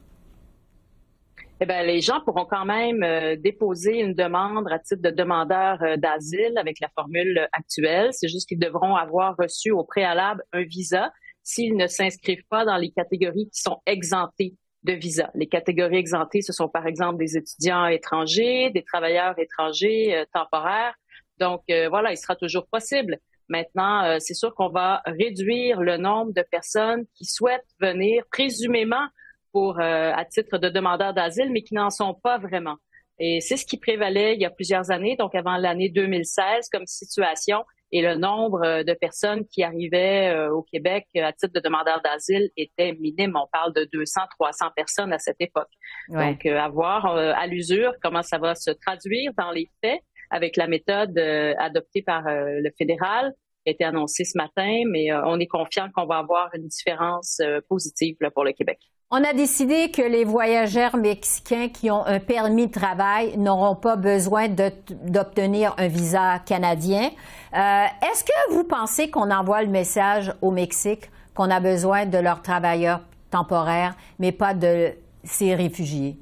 Eh 1.63 1.65
bien, 1.65 1.83
les 1.83 2.01
gens 2.01 2.19
pourront 2.19 2.43
quand 2.43 2.65
même 2.65 3.03
euh, 3.03 3.37
déposer 3.37 3.99
une 3.99 4.13
demande 4.13 4.69
à 4.69 4.79
titre 4.79 5.01
de 5.01 5.11
demandeur 5.11 5.81
euh, 5.81 5.95
d'asile 5.95 6.57
avec 6.57 6.81
la 6.81 6.89
formule 6.89 7.47
actuelle. 7.53 8.09
C'est 8.11 8.27
juste 8.27 8.49
qu'ils 8.49 8.59
devront 8.59 8.95
avoir 8.95 9.37
reçu 9.37 9.71
au 9.71 9.85
préalable 9.85 10.43
un 10.51 10.63
visa 10.63 11.13
s'ils 11.41 11.77
ne 11.77 11.87
s'inscrivent 11.87 12.43
pas 12.49 12.65
dans 12.65 12.75
les 12.75 12.91
catégories 12.91 13.49
qui 13.49 13.61
sont 13.61 13.79
exemptées 13.85 14.55
de 14.83 14.91
visa. 14.91 15.31
Les 15.35 15.47
catégories 15.47 15.95
exemptées, 15.95 16.41
ce 16.41 16.51
sont 16.51 16.67
par 16.67 16.85
exemple 16.85 17.17
des 17.17 17.37
étudiants 17.37 17.85
étrangers, 17.85 18.69
des 18.71 18.83
travailleurs 18.83 19.39
étrangers 19.39 20.17
euh, 20.17 20.25
temporaires. 20.33 20.95
Donc 21.39 21.61
voilà, 21.89 22.11
il 22.11 22.17
sera 22.17 22.35
toujours 22.35 22.67
possible. 22.67 23.17
Maintenant, 23.49 24.17
c'est 24.19 24.35
sûr 24.35 24.53
qu'on 24.53 24.69
va 24.69 25.01
réduire 25.05 25.81
le 25.81 25.97
nombre 25.97 26.31
de 26.31 26.43
personnes 26.49 27.05
qui 27.15 27.25
souhaitent 27.25 27.67
venir 27.81 28.23
présumément 28.31 29.07
pour 29.53 29.79
euh, 29.79 30.11
à 30.13 30.25
titre 30.25 30.57
de 30.57 30.67
demandeurs 30.67 31.13
d'asile, 31.13 31.51
mais 31.51 31.61
qui 31.61 31.75
n'en 31.75 31.91
sont 31.91 32.15
pas 32.15 32.39
vraiment. 32.39 32.75
Et 33.19 33.39
c'est 33.39 33.55
ce 33.55 33.65
qui 33.65 33.77
prévalait 33.77 34.33
il 34.33 34.41
y 34.41 34.45
a 34.45 34.49
plusieurs 34.49 34.89
années, 34.89 35.15
donc 35.15 35.35
avant 35.35 35.55
l'année 35.55 35.89
2016 35.89 36.67
comme 36.71 36.87
situation. 36.87 37.63
Et 37.95 38.01
le 38.01 38.15
nombre 38.15 38.65
euh, 38.65 38.83
de 38.83 38.93
personnes 38.93 39.45
qui 39.45 39.61
arrivaient 39.61 40.33
euh, 40.35 40.51
au 40.51 40.63
Québec 40.63 41.05
à 41.15 41.31
titre 41.31 41.53
de 41.53 41.59
demandeurs 41.59 42.01
d'asile 42.03 42.49
était 42.57 42.93
minime. 42.93 43.33
On 43.35 43.47
parle 43.53 43.71
de 43.73 43.87
200, 43.93 44.21
300 44.39 44.65
personnes 44.75 45.13
à 45.13 45.19
cette 45.19 45.39
époque. 45.39 45.69
Donc, 46.09 46.43
à 46.47 46.67
voir 46.69 47.05
à 47.05 47.45
l'usure 47.45 47.93
comment 48.01 48.23
ça 48.23 48.39
va 48.39 48.55
se 48.55 48.71
traduire 48.71 49.31
dans 49.37 49.51
les 49.51 49.69
faits 49.83 50.01
avec 50.31 50.57
la 50.57 50.65
méthode 50.65 51.17
adoptée 51.19 52.01
par 52.01 52.23
le 52.25 52.69
fédéral 52.75 53.31
qui 53.63 53.69
a 53.69 53.71
été 53.73 53.83
annoncée 53.83 54.25
ce 54.25 54.37
matin, 54.37 54.81
mais 54.89 55.13
on 55.13 55.39
est 55.39 55.47
confiant 55.47 55.89
qu'on 55.93 56.07
va 56.07 56.17
avoir 56.17 56.49
une 56.55 56.67
différence 56.67 57.39
positive 57.69 58.17
pour 58.33 58.43
le 58.43 58.53
Québec. 58.53 58.79
On 59.15 59.23
a 59.23 59.31
décidé 59.31 59.91
que 59.91 60.01
les 60.01 60.23
voyageurs 60.23 60.97
mexicains 60.97 61.69
qui 61.69 61.91
ont 61.91 62.03
un 62.03 62.19
permis 62.19 62.65
de 62.65 62.71
travail 62.71 63.37
n'auront 63.37 63.75
pas 63.75 63.95
besoin 63.95 64.47
d'obtenir 64.47 65.75
un 65.77 65.87
visa 65.87 66.39
canadien. 66.39 67.11
Euh, 67.53 67.85
est-ce 68.01 68.23
que 68.23 68.53
vous 68.53 68.63
pensez 68.63 69.11
qu'on 69.11 69.29
envoie 69.29 69.61
le 69.61 69.69
message 69.69 70.33
au 70.41 70.49
Mexique 70.49 71.11
qu'on 71.35 71.51
a 71.51 71.59
besoin 71.59 72.07
de 72.07 72.17
leurs 72.17 72.41
travailleurs 72.41 73.01
temporaires, 73.29 73.95
mais 74.17 74.31
pas 74.31 74.55
de 74.55 74.93
ces 75.23 75.53
réfugiés? 75.53 76.17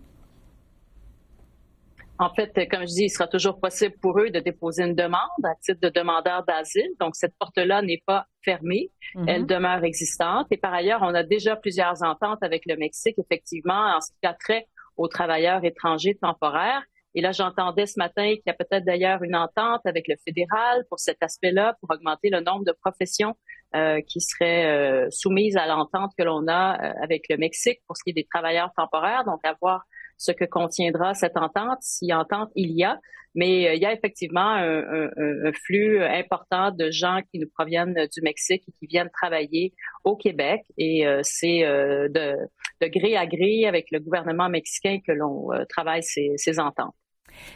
En 2.21 2.31
fait, 2.35 2.53
comme 2.69 2.81
je 2.81 2.93
dis, 2.93 3.03
il 3.05 3.09
sera 3.09 3.27
toujours 3.27 3.59
possible 3.59 3.95
pour 3.99 4.19
eux 4.19 4.29
de 4.29 4.39
déposer 4.39 4.83
une 4.83 4.93
demande 4.93 5.43
à 5.43 5.55
titre 5.59 5.79
de 5.81 5.89
demandeur 5.89 6.43
d'asile. 6.45 6.91
Donc, 6.99 7.15
cette 7.15 7.33
porte-là 7.39 7.81
n'est 7.81 8.03
pas 8.05 8.27
fermée. 8.43 8.91
Mhm. 9.15 9.25
Elle 9.27 9.45
demeure 9.47 9.83
existante. 9.83 10.45
Et 10.51 10.57
par 10.57 10.71
ailleurs, 10.71 10.99
on 11.01 11.15
a 11.15 11.23
déjà 11.23 11.55
plusieurs 11.55 12.03
ententes 12.03 12.43
avec 12.43 12.67
le 12.67 12.75
Mexique, 12.77 13.15
effectivement, 13.17 13.95
en 13.95 14.01
ce 14.01 14.11
qui 14.21 14.27
a 14.27 14.35
trait 14.35 14.67
aux 14.97 15.07
travailleurs 15.07 15.65
étrangers 15.65 16.15
temporaires. 16.21 16.83
Et 17.15 17.21
là, 17.21 17.31
j'entendais 17.31 17.87
ce 17.87 17.97
matin 17.97 18.35
qu'il 18.35 18.43
y 18.45 18.51
a 18.51 18.53
peut-être 18.53 18.85
d'ailleurs 18.85 19.23
une 19.23 19.35
entente 19.35 19.81
avec 19.85 20.07
le 20.07 20.15
fédéral 20.23 20.85
pour 20.89 20.99
cet 20.99 21.17
aspect-là, 21.23 21.75
pour 21.81 21.89
augmenter 21.89 22.29
le 22.29 22.41
nombre 22.41 22.65
de 22.65 22.73
professions 22.83 23.35
euh, 23.75 23.99
qui 24.07 24.21
seraient 24.21 24.67
euh, 24.67 25.07
soumises 25.09 25.57
à 25.57 25.65
l'entente 25.65 26.11
que 26.15 26.23
l'on 26.23 26.47
a 26.47 26.75
euh, 26.75 26.93
avec 27.01 27.23
le 27.31 27.37
Mexique 27.37 27.79
pour 27.87 27.97
ce 27.97 28.03
qui 28.03 28.11
est 28.11 28.21
des 28.21 28.27
travailleurs 28.31 28.71
temporaires. 28.77 29.25
Donc, 29.25 29.43
avoir 29.43 29.85
ce 30.21 30.31
que 30.31 30.45
contiendra 30.45 31.15
cette 31.15 31.35
entente, 31.35 31.79
si 31.81 32.13
entente 32.13 32.51
il 32.55 32.77
y 32.77 32.83
a. 32.83 32.99
Mais 33.33 33.67
euh, 33.67 33.73
il 33.73 33.81
y 33.81 33.85
a 33.85 33.93
effectivement 33.93 34.53
un, 34.53 35.51
flux 35.65 36.03
important 36.03 36.69
de 36.71 36.91
gens 36.91 37.21
qui 37.31 37.39
nous 37.39 37.49
proviennent 37.49 37.93
du 37.93 38.21
Mexique 38.21 38.63
et 38.67 38.71
qui 38.77 38.85
viennent 38.85 39.09
travailler 39.09 39.73
au 40.03 40.15
Québec. 40.15 40.61
Et 40.77 41.07
euh, 41.07 41.21
c'est 41.23 41.65
euh, 41.65 42.07
de, 42.09 42.87
gré 42.87 43.17
à 43.17 43.25
gré 43.25 43.65
avec 43.65 43.87
le 43.91 43.99
gouvernement 43.99 44.47
mexicain 44.47 44.99
que 45.05 45.11
l'on 45.11 45.47
travaille 45.67 46.03
ces, 46.03 46.33
ces 46.37 46.59
ententes. 46.59 46.93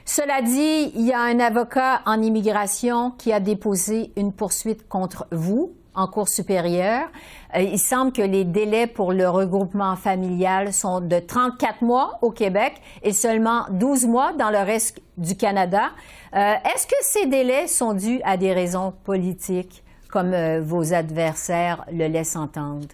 Cela 0.06 0.42
dit, 0.42 0.92
il 0.96 1.06
y 1.06 1.12
a 1.12 1.20
un 1.20 1.40
avocat 1.40 2.02
en 2.08 2.20
immigration 2.22 3.12
qui 3.12 3.32
a 3.32 3.40
déposé 3.40 4.12
une 4.16 4.34
poursuite 4.34 4.88
contre 4.88 5.28
vous 5.32 5.76
en 5.96 6.08
cours 6.08 6.28
supérieure. 6.28 7.08
Euh, 7.56 7.62
il 7.62 7.80
semble 7.80 8.12
que 8.12 8.22
les 8.22 8.44
délais 8.44 8.88
pour 8.88 9.14
le 9.14 9.28
regroupement 9.28 9.96
familial 9.96 10.74
sont 10.74 11.02
de 11.02 11.20
34 11.20 11.82
mois 11.82 12.20
au 12.22 12.32
Québec 12.32 12.74
et 13.02 13.14
seulement 13.14 13.66
12 13.72 14.08
mois 14.08 14.34
dans 14.34 14.50
le 14.50 14.60
reste 14.60 15.02
du 15.18 15.36
Canada. 15.36 15.92
Euh, 16.34 16.54
est-ce 16.74 16.86
que 16.88 16.96
ces 17.02 17.28
délais 17.28 17.68
sont 17.68 17.94
dus 17.94 18.22
à 18.24 18.38
des 18.38 18.54
raisons 18.54 18.92
politiques, 18.92 19.84
comme 20.10 20.34
euh, 20.34 20.62
vos 20.62 20.94
adversaires 20.94 21.86
le 21.92 22.08
laissent 22.08 22.36
entendre? 22.36 22.88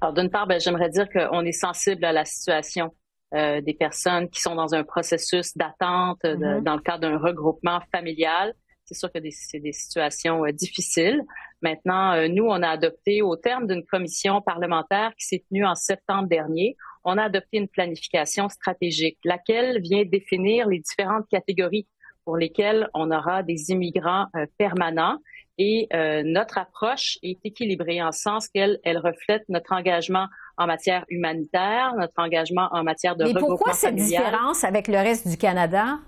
Alors, 0.00 0.14
d'une 0.14 0.30
part, 0.30 0.46
ben, 0.46 0.60
j'aimerais 0.60 0.90
dire 0.90 1.08
qu'on 1.08 1.44
est 1.44 1.52
sensible 1.52 2.04
à 2.04 2.12
la 2.12 2.24
situation 2.24 2.92
des 3.32 3.76
personnes 3.78 4.30
qui 4.30 4.40
sont 4.40 4.54
dans 4.54 4.72
un 4.72 4.82
processus 4.82 5.54
d'attente 5.56 6.20
mm-hmm. 6.24 6.62
dans 6.62 6.74
le 6.74 6.80
cadre 6.80 7.00
d'un 7.00 7.18
regroupement 7.18 7.80
familial. 7.92 8.54
C'est 8.86 8.94
sûr 8.94 9.10
que 9.10 9.18
c'est 9.32 9.58
des 9.58 9.72
situations 9.72 10.44
euh, 10.44 10.52
difficiles. 10.52 11.22
Maintenant, 11.60 12.12
euh, 12.12 12.28
nous, 12.28 12.44
on 12.44 12.62
a 12.62 12.68
adopté, 12.68 13.20
au 13.20 13.34
terme 13.34 13.66
d'une 13.66 13.84
commission 13.84 14.40
parlementaire 14.40 15.12
qui 15.18 15.26
s'est 15.26 15.44
tenue 15.48 15.66
en 15.66 15.74
septembre 15.74 16.28
dernier, 16.28 16.76
on 17.04 17.18
a 17.18 17.24
adopté 17.24 17.58
une 17.58 17.66
planification 17.66 18.48
stratégique, 18.48 19.18
laquelle 19.24 19.80
vient 19.80 20.04
définir 20.04 20.68
les 20.68 20.78
différentes 20.78 21.26
catégories 21.28 21.88
pour 22.24 22.36
lesquelles 22.36 22.88
on 22.94 23.10
aura 23.10 23.42
des 23.42 23.70
immigrants 23.70 24.26
euh, 24.36 24.46
permanents. 24.56 25.18
Et 25.58 25.88
notre 26.22 26.58
approche 26.58 27.16
est 27.22 27.38
équilibrée 27.42 28.02
en 28.02 28.12
sens 28.12 28.46
qu'elle 28.46 28.78
elle 28.84 28.98
reflète 28.98 29.42
notre 29.48 29.72
engagement 29.72 30.26
en 30.58 30.66
matière 30.66 31.06
humanitaire, 31.08 31.94
notre 31.96 32.12
engagement 32.18 32.68
en 32.72 32.84
matière 32.84 33.16
de 33.16 33.24
Mais 33.24 33.32
pourquoi 33.32 33.72
cette 33.72 33.94
différence 33.94 34.64
avec 34.64 34.86
le 34.86 34.98
reste 34.98 35.26
du 35.26 35.38
Canada? 35.38 35.98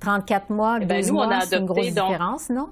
34 0.00 0.50
mois, 0.50 0.80
12 0.80 0.82
eh 0.82 0.86
ben, 0.86 1.12
mois, 1.12 1.40
c'est 1.42 1.56
une 1.56 1.66
grosse 1.66 1.86
différence, 1.86 2.50
non? 2.50 2.70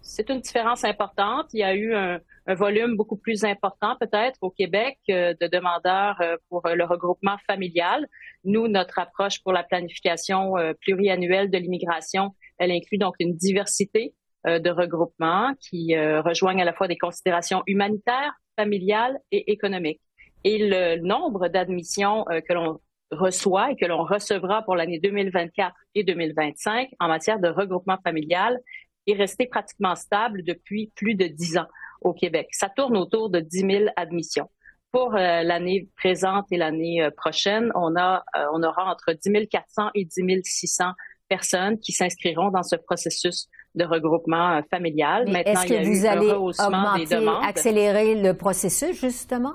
C'est 0.00 0.28
une 0.28 0.40
différence 0.40 0.84
importante. 0.84 1.46
Il 1.54 1.60
y 1.60 1.62
a 1.62 1.74
eu 1.74 1.94
un, 1.94 2.20
volume 2.46 2.96
beaucoup 2.96 3.16
plus 3.16 3.44
important 3.44 3.96
peut-être 4.00 4.36
au 4.42 4.50
Québec 4.50 4.98
euh, 5.08 5.32
de 5.40 5.46
demandeurs 5.46 6.20
euh, 6.20 6.36
pour 6.48 6.62
le 6.68 6.84
regroupement 6.84 7.36
familial. 7.46 8.06
Nous, 8.44 8.68
notre 8.68 8.98
approche 8.98 9.42
pour 9.42 9.52
la 9.52 9.62
planification 9.62 10.58
euh, 10.58 10.72
pluriannuelle 10.80 11.50
de 11.50 11.56
l'immigration, 11.56 12.34
elle 12.58 12.72
inclut 12.72 12.98
donc 12.98 13.14
une 13.20 13.36
diversité 13.36 14.14
de 14.44 14.70
regroupements 14.70 15.54
qui 15.60 15.96
rejoignent 15.96 16.62
à 16.62 16.64
la 16.64 16.72
fois 16.72 16.88
des 16.88 16.98
considérations 16.98 17.62
humanitaires, 17.68 18.34
familiales 18.56 19.16
et 19.30 19.52
économiques. 19.52 20.00
Et 20.42 20.58
le 20.68 20.96
nombre 21.00 21.46
d'admissions 21.46 22.24
que 22.24 22.52
l'on 22.52 22.80
reçoit 23.12 23.72
et 23.72 23.76
que 23.76 23.86
l'on 23.86 24.04
recevra 24.04 24.62
pour 24.62 24.74
l'année 24.74 24.98
2024 24.98 25.74
et 25.94 26.04
2025 26.04 26.90
en 26.98 27.08
matière 27.08 27.38
de 27.38 27.48
regroupement 27.48 27.98
familial 28.02 28.58
est 29.06 29.14
resté 29.14 29.46
pratiquement 29.46 29.94
stable 29.94 30.42
depuis 30.44 30.92
plus 30.94 31.14
de 31.14 31.26
dix 31.26 31.58
ans 31.58 31.66
au 32.00 32.12
Québec. 32.12 32.48
Ça 32.52 32.68
tourne 32.68 32.96
autour 32.96 33.30
de 33.30 33.40
10 33.40 33.58
000 33.58 33.84
admissions. 33.96 34.48
Pour 34.90 35.14
euh, 35.14 35.42
l'année 35.42 35.88
présente 35.96 36.46
et 36.50 36.56
l'année 36.56 37.02
euh, 37.02 37.10
prochaine, 37.16 37.70
on, 37.74 37.96
a, 37.96 38.22
euh, 38.36 38.44
on 38.52 38.62
aura 38.62 38.90
entre 38.90 39.12
10 39.12 39.48
400 39.48 39.90
et 39.94 40.04
10 40.04 40.42
600 40.44 40.84
personnes 41.28 41.78
qui 41.78 41.92
s'inscriront 41.92 42.50
dans 42.50 42.62
ce 42.62 42.76
processus 42.76 43.48
de 43.74 43.84
regroupement 43.84 44.60
familial. 44.70 45.30
Maintenant, 45.30 45.62
il 45.62 45.72
y 45.72 45.76
a 45.76 45.82
vous 45.82 46.06
allez 46.06 46.30
augmenter, 46.30 47.26
accélérer 47.42 48.20
le 48.20 48.34
processus, 48.34 49.00
justement? 49.00 49.54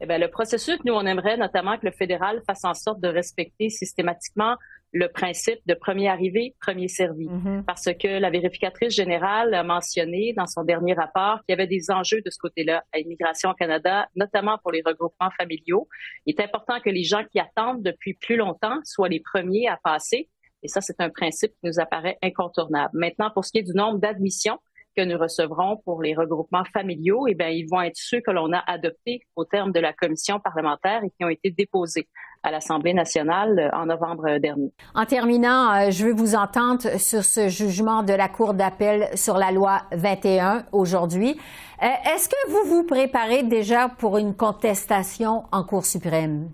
Eh 0.00 0.06
bien, 0.06 0.18
le 0.18 0.28
processus, 0.28 0.78
nous, 0.84 0.94
on 0.94 1.04
aimerait 1.04 1.36
notamment 1.36 1.76
que 1.76 1.86
le 1.86 1.92
fédéral 1.92 2.40
fasse 2.46 2.64
en 2.64 2.74
sorte 2.74 3.00
de 3.00 3.08
respecter 3.08 3.68
systématiquement 3.68 4.56
le 4.92 5.08
principe 5.08 5.60
de 5.66 5.74
premier 5.74 6.08
arrivé, 6.08 6.54
premier 6.60 6.88
servi. 6.88 7.26
Mm-hmm. 7.26 7.64
Parce 7.64 7.84
que 7.84 8.18
la 8.18 8.30
vérificatrice 8.30 8.94
générale 8.94 9.54
a 9.54 9.62
mentionné 9.62 10.32
dans 10.32 10.46
son 10.46 10.64
dernier 10.64 10.94
rapport 10.94 11.38
qu'il 11.44 11.52
y 11.52 11.52
avait 11.52 11.68
des 11.68 11.90
enjeux 11.90 12.22
de 12.22 12.30
ce 12.30 12.38
côté-là 12.38 12.82
à 12.92 12.98
Immigration 12.98 13.50
au 13.50 13.54
Canada, 13.54 14.08
notamment 14.16 14.58
pour 14.58 14.72
les 14.72 14.82
regroupements 14.84 15.30
familiaux. 15.38 15.86
Il 16.26 16.34
est 16.36 16.42
important 16.42 16.80
que 16.80 16.90
les 16.90 17.04
gens 17.04 17.24
qui 17.30 17.38
attendent 17.38 17.82
depuis 17.82 18.14
plus 18.14 18.36
longtemps 18.36 18.78
soient 18.84 19.08
les 19.08 19.20
premiers 19.20 19.68
à 19.68 19.78
passer. 19.82 20.28
Et 20.62 20.68
ça, 20.68 20.80
c'est 20.80 21.00
un 21.00 21.10
principe 21.10 21.52
qui 21.52 21.66
nous 21.66 21.78
apparaît 21.78 22.18
incontournable. 22.22 22.90
Maintenant, 22.92 23.30
pour 23.30 23.44
ce 23.44 23.52
qui 23.52 23.58
est 23.58 23.62
du 23.62 23.74
nombre 23.74 23.98
d'admissions, 23.98 24.58
que 25.00 25.04
nous 25.06 25.18
recevrons 25.18 25.78
pour 25.84 26.02
les 26.02 26.14
regroupements 26.14 26.64
familiaux, 26.74 27.26
eh 27.26 27.34
bien, 27.34 27.48
ils 27.48 27.66
vont 27.66 27.80
être 27.80 27.96
ceux 27.96 28.20
que 28.20 28.30
l'on 28.30 28.52
a 28.52 28.62
adoptés 28.66 29.20
au 29.34 29.44
terme 29.44 29.72
de 29.72 29.80
la 29.80 29.94
commission 29.94 30.38
parlementaire 30.40 31.02
et 31.02 31.10
qui 31.10 31.24
ont 31.24 31.30
été 31.30 31.50
déposés 31.50 32.06
à 32.42 32.50
l'Assemblée 32.50 32.92
nationale 32.92 33.58
euh, 33.58 33.76
en 33.76 33.86
novembre 33.86 34.38
dernier. 34.38 34.72
En 34.94 35.06
terminant, 35.06 35.72
euh, 35.72 35.90
je 35.90 36.06
veux 36.06 36.12
vous 36.12 36.34
entendre 36.34 36.98
sur 36.98 37.24
ce 37.24 37.48
jugement 37.48 38.02
de 38.02 38.12
la 38.12 38.28
Cour 38.28 38.52
d'appel 38.54 39.08
sur 39.14 39.38
la 39.38 39.52
loi 39.52 39.82
21 39.92 40.66
aujourd'hui. 40.72 41.38
Euh, 41.82 41.86
est-ce 42.14 42.28
que 42.28 42.50
vous 42.50 42.68
vous 42.68 42.84
préparez 42.84 43.42
déjà 43.42 43.88
pour 43.88 44.18
une 44.18 44.34
contestation 44.34 45.44
en 45.50 45.64
Cour 45.64 45.84
suprême? 45.84 46.50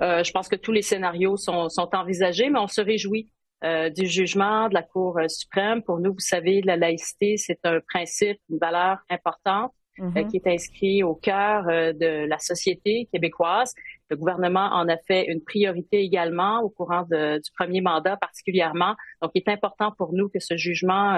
je 0.00 0.30
pense 0.30 0.46
que 0.46 0.54
tous 0.54 0.70
les 0.70 0.82
scénarios 0.82 1.36
sont, 1.36 1.68
sont 1.68 1.88
envisagés, 1.92 2.50
mais 2.50 2.60
on 2.60 2.68
se 2.68 2.80
réjouit 2.80 3.28
euh, 3.64 3.90
du 3.90 4.06
jugement 4.06 4.68
de 4.68 4.74
la 4.74 4.84
Cour 4.84 5.18
euh, 5.18 5.26
suprême. 5.26 5.82
Pour 5.82 5.98
nous, 5.98 6.12
vous 6.12 6.20
savez, 6.20 6.62
la 6.62 6.76
laïcité, 6.76 7.36
c'est 7.36 7.58
un 7.64 7.80
principe, 7.80 8.38
une 8.50 8.58
valeur 8.58 8.98
importante 9.10 9.72
euh, 9.98 10.04
mm-hmm. 10.04 10.30
qui 10.30 10.36
est 10.36 10.46
inscrit 10.46 11.02
au 11.02 11.16
cœur 11.16 11.64
de 11.66 12.28
la 12.28 12.38
société 12.38 13.08
québécoise. 13.12 13.74
Le 14.10 14.16
gouvernement 14.16 14.70
en 14.72 14.88
a 14.88 14.96
fait 15.08 15.26
une 15.26 15.42
priorité 15.42 15.98
également 16.02 16.60
au 16.60 16.70
courant 16.70 17.02
du 17.02 17.50
premier 17.58 17.80
mandat 17.80 18.16
particulièrement. 18.16 18.94
Donc, 19.20 19.32
il 19.34 19.42
est 19.44 19.50
important 19.50 19.92
pour 19.98 20.12
nous 20.12 20.28
que 20.28 20.38
ce 20.38 20.56
jugement, 20.56 21.16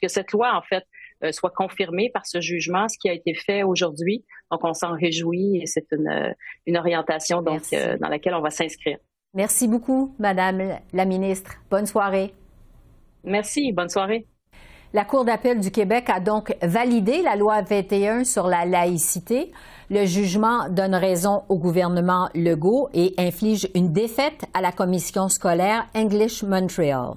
que 0.00 0.08
cette 0.08 0.30
loi, 0.32 0.54
en 0.54 0.62
fait, 0.62 0.84
soit 1.32 1.50
confirmée 1.50 2.10
par 2.10 2.26
ce 2.26 2.40
jugement, 2.40 2.86
ce 2.88 2.98
qui 2.98 3.08
a 3.08 3.14
été 3.14 3.34
fait 3.34 3.62
aujourd'hui. 3.62 4.24
Donc, 4.50 4.60
on 4.62 4.74
s'en 4.74 4.92
réjouit 4.92 5.62
et 5.62 5.66
c'est 5.66 5.86
une, 5.90 6.34
une 6.66 6.76
orientation 6.76 7.40
donc, 7.42 7.62
dans 7.72 8.08
laquelle 8.08 8.34
on 8.34 8.42
va 8.42 8.50
s'inscrire. 8.50 8.98
Merci 9.34 9.66
beaucoup, 9.66 10.14
Madame 10.18 10.78
la 10.92 11.04
ministre. 11.06 11.52
Bonne 11.70 11.86
soirée. 11.86 12.34
Merci. 13.24 13.72
Bonne 13.72 13.88
soirée. 13.88 14.26
La 14.92 15.06
Cour 15.06 15.24
d'appel 15.24 15.58
du 15.58 15.70
Québec 15.70 16.10
a 16.10 16.20
donc 16.20 16.54
validé 16.60 17.22
la 17.22 17.34
loi 17.34 17.62
21 17.62 18.24
sur 18.24 18.46
la 18.46 18.66
laïcité. 18.66 19.50
Le 19.88 20.04
jugement 20.04 20.68
donne 20.68 20.94
raison 20.94 21.44
au 21.48 21.56
gouvernement 21.56 22.28
Legault 22.34 22.90
et 22.92 23.14
inflige 23.16 23.70
une 23.74 23.90
défaite 23.90 24.44
à 24.52 24.60
la 24.60 24.70
commission 24.70 25.30
scolaire 25.30 25.86
English 25.94 26.42
Montreal. 26.42 27.14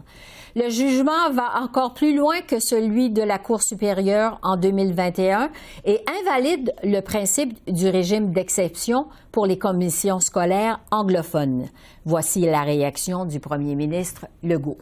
Le 0.58 0.70
jugement 0.70 1.32
va 1.34 1.62
encore 1.62 1.94
plus 1.94 2.16
loin 2.16 2.40
que 2.40 2.62
celui 2.62 3.10
de 3.10 3.22
la 3.22 3.38
Cour 3.38 3.62
supérieure 3.62 4.40
en 4.42 4.56
2021 4.56 5.50
et 5.84 6.00
invalide 6.22 6.74
le 6.82 7.02
principe 7.02 7.60
du 7.70 7.90
régime 7.90 8.32
d'exception 8.32 9.08
pour 9.34 9.48
les 9.48 9.58
commissions 9.58 10.22
scolaires 10.22 10.80
anglophones. 10.92 11.66
Voici 12.06 12.40
la 12.40 12.64
réaction 12.64 13.26
du 13.26 13.42
premier 13.42 13.76
ministre 13.76 14.28
Legault. 14.44 14.78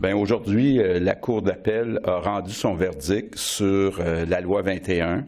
Bien, 0.00 0.16
aujourd'hui, 0.16 0.80
euh, 0.80 0.98
la 0.98 1.14
Cour 1.14 1.42
d'appel 1.42 2.00
a 2.02 2.18
rendu 2.18 2.50
son 2.50 2.74
verdict 2.74 3.36
sur 3.36 4.00
euh, 4.00 4.26
la 4.26 4.40
loi 4.40 4.62
21. 4.62 5.26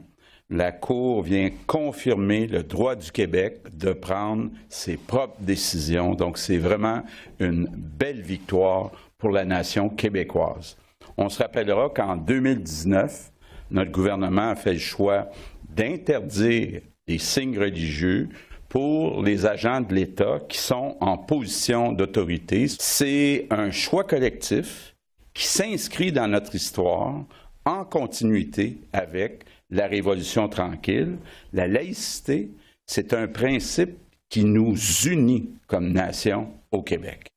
La 0.50 0.72
Cour 0.72 1.22
vient 1.22 1.50
confirmer 1.68 2.48
le 2.48 2.64
droit 2.64 2.96
du 2.96 3.12
Québec 3.12 3.60
de 3.72 3.92
prendre 3.92 4.50
ses 4.68 4.96
propres 4.96 5.40
décisions. 5.40 6.14
Donc, 6.14 6.38
c'est 6.38 6.58
vraiment 6.58 7.02
une 7.38 7.68
belle 7.70 8.20
victoire 8.20 8.90
pour 9.18 9.30
la 9.30 9.44
nation 9.44 9.88
québécoise. 9.88 10.76
On 11.16 11.28
se 11.28 11.42
rappellera 11.42 11.90
qu'en 11.90 12.16
2019, 12.16 13.32
notre 13.70 13.90
gouvernement 13.90 14.50
a 14.50 14.54
fait 14.54 14.74
le 14.74 14.78
choix 14.78 15.28
d'interdire 15.68 16.80
les 17.06 17.18
signes 17.18 17.58
religieux 17.58 18.28
pour 18.68 19.22
les 19.22 19.46
agents 19.46 19.80
de 19.80 19.94
l'État 19.94 20.40
qui 20.48 20.58
sont 20.58 20.96
en 21.00 21.18
position 21.18 21.92
d'autorité. 21.92 22.66
C'est 22.68 23.46
un 23.50 23.70
choix 23.70 24.04
collectif 24.04 24.94
qui 25.34 25.44
s'inscrit 25.44 26.12
dans 26.12 26.28
notre 26.28 26.54
histoire 26.54 27.24
en 27.64 27.84
continuité 27.84 28.78
avec 28.92 29.44
la 29.70 29.86
Révolution 29.86 30.48
tranquille. 30.48 31.18
La 31.52 31.66
laïcité, 31.66 32.50
c'est 32.86 33.12
un 33.12 33.26
principe 33.26 33.98
qui 34.28 34.44
nous 34.44 34.76
unit 35.06 35.50
comme 35.66 35.92
nation 35.92 36.52
au 36.70 36.82
Québec 36.82 37.28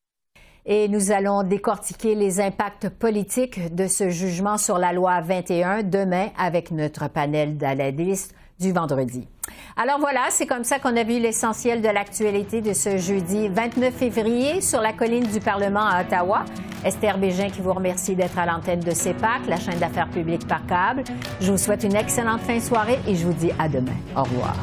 et 0.65 0.87
nous 0.87 1.11
allons 1.11 1.43
décortiquer 1.43 2.15
les 2.15 2.39
impacts 2.39 2.89
politiques 2.89 3.73
de 3.73 3.87
ce 3.87 4.09
jugement 4.09 4.57
sur 4.57 4.77
la 4.77 4.93
loi 4.93 5.21
21 5.21 5.83
demain 5.83 6.29
avec 6.37 6.71
notre 6.71 7.07
panel 7.07 7.57
d'analystes 7.57 8.35
du 8.59 8.71
vendredi. 8.71 9.27
Alors 9.75 9.99
voilà, 9.99 10.21
c'est 10.29 10.45
comme 10.45 10.63
ça 10.63 10.79
qu'on 10.79 10.95
a 10.95 11.03
vu 11.03 11.19
l'essentiel 11.19 11.81
de 11.81 11.87
l'actualité 11.87 12.61
de 12.61 12.73
ce 12.73 12.97
jeudi 12.97 13.49
29 13.49 13.93
février 13.93 14.61
sur 14.61 14.81
la 14.81 14.93
colline 14.93 15.25
du 15.25 15.39
Parlement 15.39 15.85
à 15.85 16.01
Ottawa. 16.01 16.45
Esther 16.85 17.17
Bégin 17.17 17.49
qui 17.49 17.61
vous 17.61 17.73
remercie 17.73 18.15
d'être 18.15 18.37
à 18.37 18.45
l'antenne 18.45 18.79
de 18.79 18.91
CEPAC, 18.91 19.47
la 19.47 19.59
chaîne 19.59 19.79
d'affaires 19.79 20.09
publiques 20.09 20.47
par 20.47 20.65
câble. 20.65 21.03
Je 21.39 21.51
vous 21.51 21.57
souhaite 21.57 21.83
une 21.83 21.95
excellente 21.95 22.41
fin 22.41 22.57
de 22.57 22.61
soirée 22.61 22.99
et 23.07 23.15
je 23.15 23.25
vous 23.25 23.33
dis 23.33 23.51
à 23.59 23.67
demain. 23.67 23.91
Au 24.15 24.23
revoir. 24.23 24.55